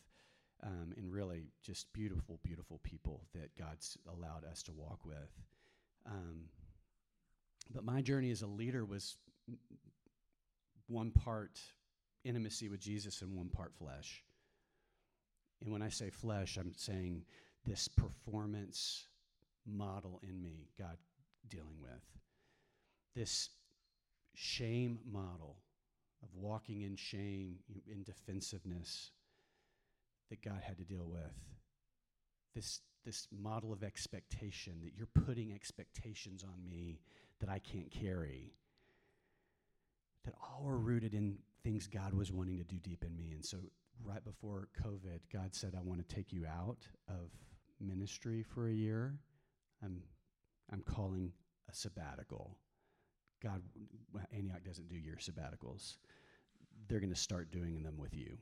[0.63, 5.31] um, and really just beautiful, beautiful people that God's allowed us to walk with.
[6.05, 6.45] Um,
[7.73, 9.17] but my journey as a leader was
[10.88, 11.59] one part
[12.23, 14.23] intimacy with Jesus and one part flesh.
[15.62, 17.24] And when I say flesh, I'm saying
[17.66, 19.08] this performance
[19.66, 20.97] model in me, God
[21.49, 21.91] dealing with.
[23.16, 23.49] This
[24.34, 25.58] shame model
[26.24, 27.55] of walking in shame,
[27.88, 29.12] in defensiveness
[30.30, 31.34] that God had to deal with.
[32.55, 36.99] This, this model of expectation that you're putting expectations on me
[37.39, 38.53] that I can't carry.
[40.26, 43.32] That all were rooted in things God was wanting to do deep in me.
[43.34, 43.58] And so
[44.03, 47.31] right before COVID, God said, I want to take you out of
[47.79, 49.17] ministry for a year.
[49.83, 50.01] I'm,
[50.71, 51.31] I'm calling
[51.69, 52.57] a sabbatical.
[53.41, 53.61] God,
[54.33, 55.97] Antioch doesn't do year sabbaticals.
[56.87, 58.37] They're going to start doing them with you.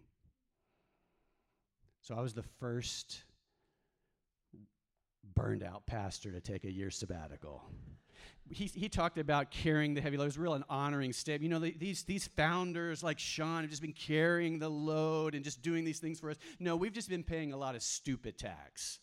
[2.02, 3.24] So I was the first
[5.46, 7.62] burned out pastor to take a year sabbatical
[8.50, 10.26] he, he talked about carrying the heavy load.
[10.26, 11.42] It was real an honoring step.
[11.42, 15.44] You know, the, these, these founders like Sean have just been carrying the load and
[15.44, 16.38] just doing these things for us.
[16.60, 19.00] No, we've just been paying a lot of stupid tax.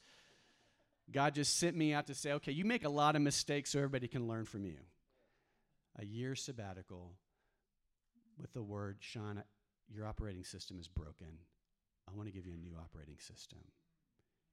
[1.11, 3.79] God just sent me out to say, okay, you make a lot of mistakes so
[3.81, 4.79] everybody can learn from you.
[5.99, 7.13] A year sabbatical
[8.39, 9.43] with the word, Sean,
[9.93, 11.39] your operating system is broken.
[12.09, 13.59] I want to give you a new operating system.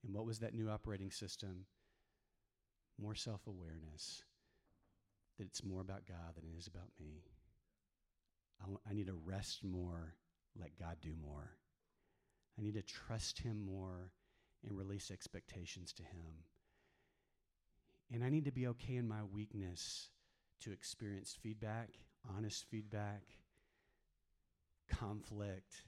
[0.03, 1.65] And what was that new operating system?
[3.01, 4.23] More self awareness
[5.37, 7.23] that it's more about God than it is about me.
[8.59, 10.15] I, w- I need to rest more,
[10.59, 11.51] let God do more.
[12.57, 14.11] I need to trust Him more
[14.67, 16.43] and release expectations to Him.
[18.11, 20.09] And I need to be okay in my weakness
[20.61, 21.91] to experience feedback,
[22.35, 23.21] honest feedback,
[24.89, 25.83] conflict,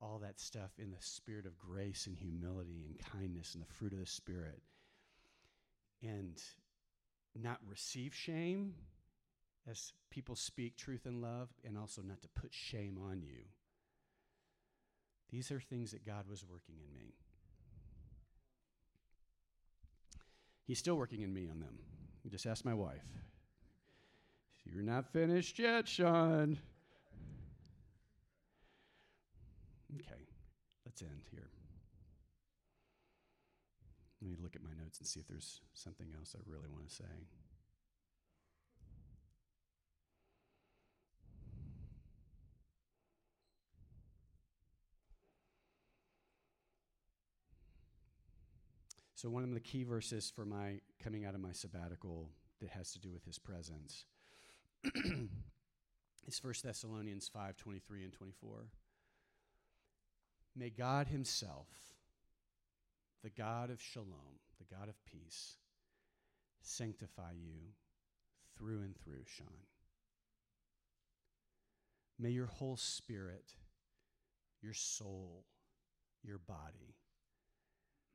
[0.00, 3.92] all that stuff in the spirit of grace and humility and kindness and the fruit
[3.92, 4.62] of the Spirit.
[6.02, 6.40] And
[7.34, 8.74] not receive shame
[9.68, 13.44] as people speak truth and love, and also not to put shame on you.
[15.30, 17.14] These are things that God was working in me.
[20.64, 21.78] He's still working in me on them.
[22.22, 23.04] You just ask my wife.
[24.64, 26.58] You're not finished yet, Sean.
[29.94, 30.26] Okay,
[30.84, 31.48] let's end here.
[34.20, 36.88] Let me look at my notes and see if there's something else I really want
[36.88, 37.04] to say.
[49.14, 52.92] So, one of the key verses for my coming out of my sabbatical that has
[52.92, 54.04] to do with his presence
[54.94, 58.68] is 1 Thessalonians 5 23 and 24.
[60.54, 61.66] May God Himself,
[63.22, 65.56] the God of shalom, the God of peace,
[66.60, 67.72] sanctify you
[68.56, 69.66] through and through, Sean.
[72.18, 73.54] May your whole spirit,
[74.60, 75.44] your soul,
[76.24, 76.96] your body,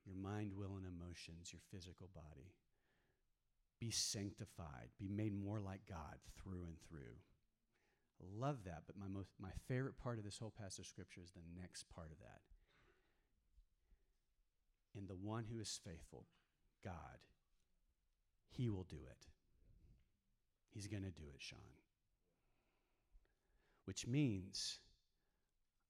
[0.05, 2.51] your mind, will, and emotions, your physical body.
[3.79, 7.15] Be sanctified, be made more like God through and through.
[8.21, 11.21] I love that, but my, most, my favorite part of this whole passage of Scripture
[11.23, 12.41] is the next part of that.
[14.97, 16.25] And the one who is faithful,
[16.83, 17.19] God,
[18.49, 19.27] he will do it.
[20.69, 21.59] He's going to do it, Sean.
[23.85, 24.79] Which means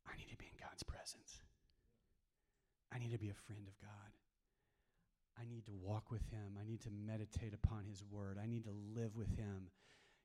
[0.07, 1.39] I need to be in God's presence.
[2.93, 3.89] I need to be a friend of God.
[5.39, 6.57] I need to walk with Him.
[6.61, 8.37] I need to meditate upon His Word.
[8.41, 9.69] I need to live with Him.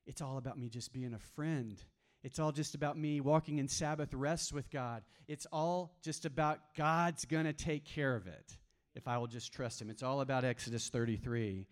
[0.07, 1.83] It's all about me just being a friend.
[2.23, 5.03] It's all just about me walking in Sabbath rest with God.
[5.29, 8.57] It's all just about God's going to take care of it
[8.99, 9.89] if I will just trust Him.
[9.89, 11.67] It's all about Exodus 33.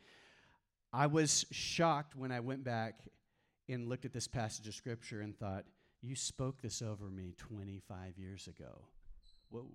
[0.93, 3.01] I was shocked when I went back
[3.69, 5.65] and looked at this passage of Scripture and thought,
[6.01, 8.87] You spoke this over me 25 years ago.
[9.51, 9.67] Whoa.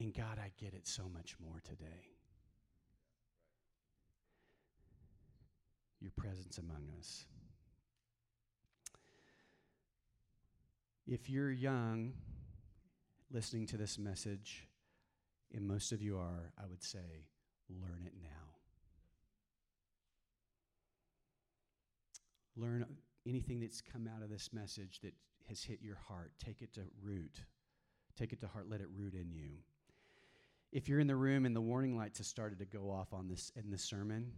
[0.00, 2.08] And God, I get it so much more today.
[6.00, 7.26] Your presence among us.
[11.06, 12.12] If you're young,
[13.30, 14.66] listening to this message,
[15.54, 17.26] and most of you are, I would say,
[17.68, 18.28] learn it now.
[22.56, 22.84] Learn
[23.26, 25.14] anything that's come out of this message that
[25.48, 26.32] has hit your heart.
[26.44, 27.44] Take it to root.
[28.16, 28.68] Take it to heart.
[28.68, 29.58] Let it root in you
[30.72, 33.28] if you're in the room and the warning lights have started to go off on
[33.28, 34.32] this in the sermon,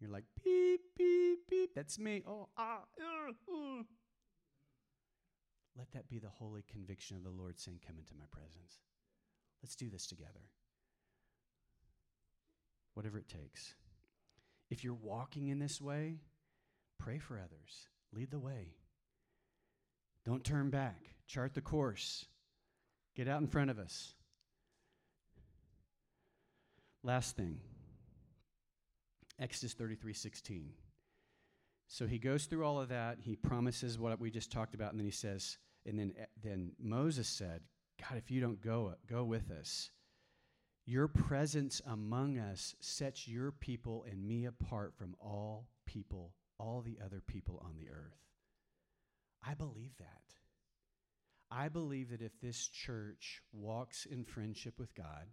[0.00, 1.74] you're like beep beep beep.
[1.74, 2.22] That's me.
[2.26, 2.80] Oh ah.
[3.00, 3.82] Uh, uh.
[5.76, 8.80] Let that be the holy conviction of the Lord saying, "Come into my presence.
[9.62, 10.50] Let's do this together."
[12.94, 13.74] Whatever it takes.
[14.70, 16.22] If you're walking in this way,
[16.98, 17.88] pray for others.
[18.12, 18.74] Lead the way.
[20.24, 21.14] Don't turn back.
[21.26, 22.26] Chart the course.
[23.14, 24.14] Get out in front of us.
[27.02, 27.60] Last thing
[29.38, 30.72] Exodus 33 16.
[31.88, 33.18] So he goes through all of that.
[33.20, 36.72] He promises what we just talked about, and then he says, and then, eh, then
[36.78, 37.60] Moses said,
[38.00, 39.90] God, if you don't go, go with us,
[40.84, 46.98] your presence among us sets your people and me apart from all people, all the
[47.04, 48.18] other people on the earth.
[49.44, 50.22] I believe that.
[51.50, 55.28] I believe that if this church walks in friendship with God,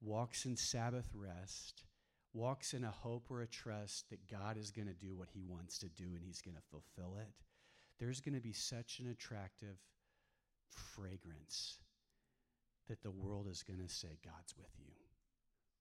[0.00, 1.84] walks in Sabbath rest,
[2.32, 5.42] walks in a hope or a trust that God is going to do what he
[5.42, 7.32] wants to do and he's going to fulfill it,
[8.00, 9.76] there's going to be such an attractive
[10.68, 11.78] fragrance
[12.88, 14.94] that the world is going to say, God's with you,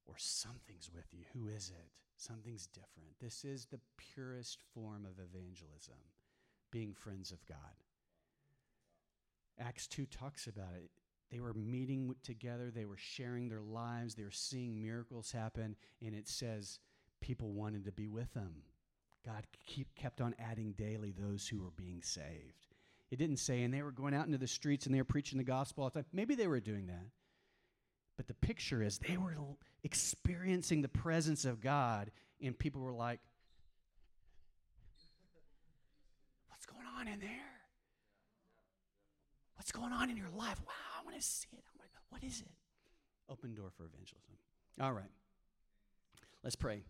[0.05, 1.23] or something's with you.
[1.33, 1.89] Who is it?
[2.17, 3.17] Something's different.
[3.21, 5.95] This is the purest form of evangelism,
[6.71, 7.57] being friends of God.
[9.57, 10.91] Acts 2 talks about it.
[11.31, 16.15] They were meeting together, they were sharing their lives, they were seeing miracles happen, and
[16.15, 16.79] it says
[17.21, 18.63] people wanted to be with them.
[19.25, 22.67] God keep, kept on adding daily those who were being saved.
[23.11, 25.37] It didn't say, and they were going out into the streets and they were preaching
[25.37, 26.05] the gospel all the time.
[26.13, 27.05] Maybe they were doing that.
[28.17, 29.33] But the picture is they were
[29.83, 32.11] experiencing the presence of God,
[32.43, 33.19] and people were like,
[36.49, 37.29] What's going on in there?
[39.55, 40.61] What's going on in your life?
[40.65, 41.63] Wow I want to see it.
[41.77, 42.51] Wanna, what is it?
[43.29, 44.35] Open door for evangelism.
[44.81, 45.11] All right.
[46.43, 46.83] Let's pray.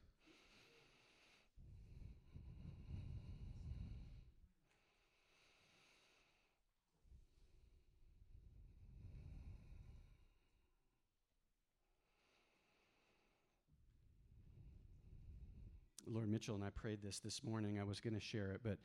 [16.11, 17.79] Lord Mitchell and I prayed this this morning.
[17.79, 18.77] I was going to share it, but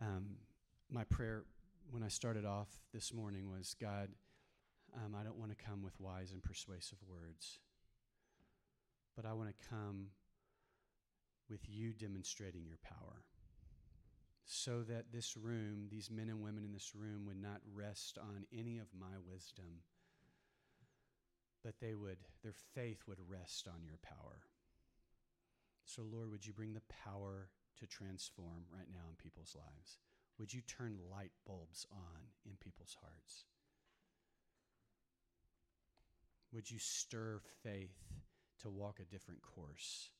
[0.00, 0.36] um,
[0.90, 1.44] my prayer
[1.90, 4.08] when I started off this morning was God,
[4.94, 7.58] Um, I don't want to come with wise and persuasive words,
[9.14, 10.10] but I want to come
[11.50, 13.24] with you demonstrating your power
[14.44, 18.46] so that this room, these men and women in this room, would not rest on
[18.52, 19.82] any of my wisdom,
[21.62, 24.40] but they would, their faith would rest on your power.
[25.86, 29.98] So, Lord, would you bring the power to transform right now in people's lives?
[30.38, 33.44] Would you turn light bulbs on in people's hearts?
[36.52, 38.02] Would you stir faith
[38.62, 40.10] to walk a different course?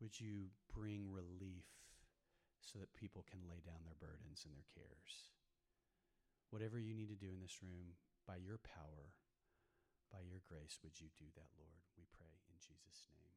[0.00, 1.68] Would you bring relief
[2.60, 5.28] so that people can lay down their burdens and their cares?
[6.50, 7.96] Whatever you need to do in this room,
[8.26, 9.12] by your power,
[10.14, 11.82] by your grace, would you do that, Lord?
[11.98, 13.33] We pray in Jesus' name.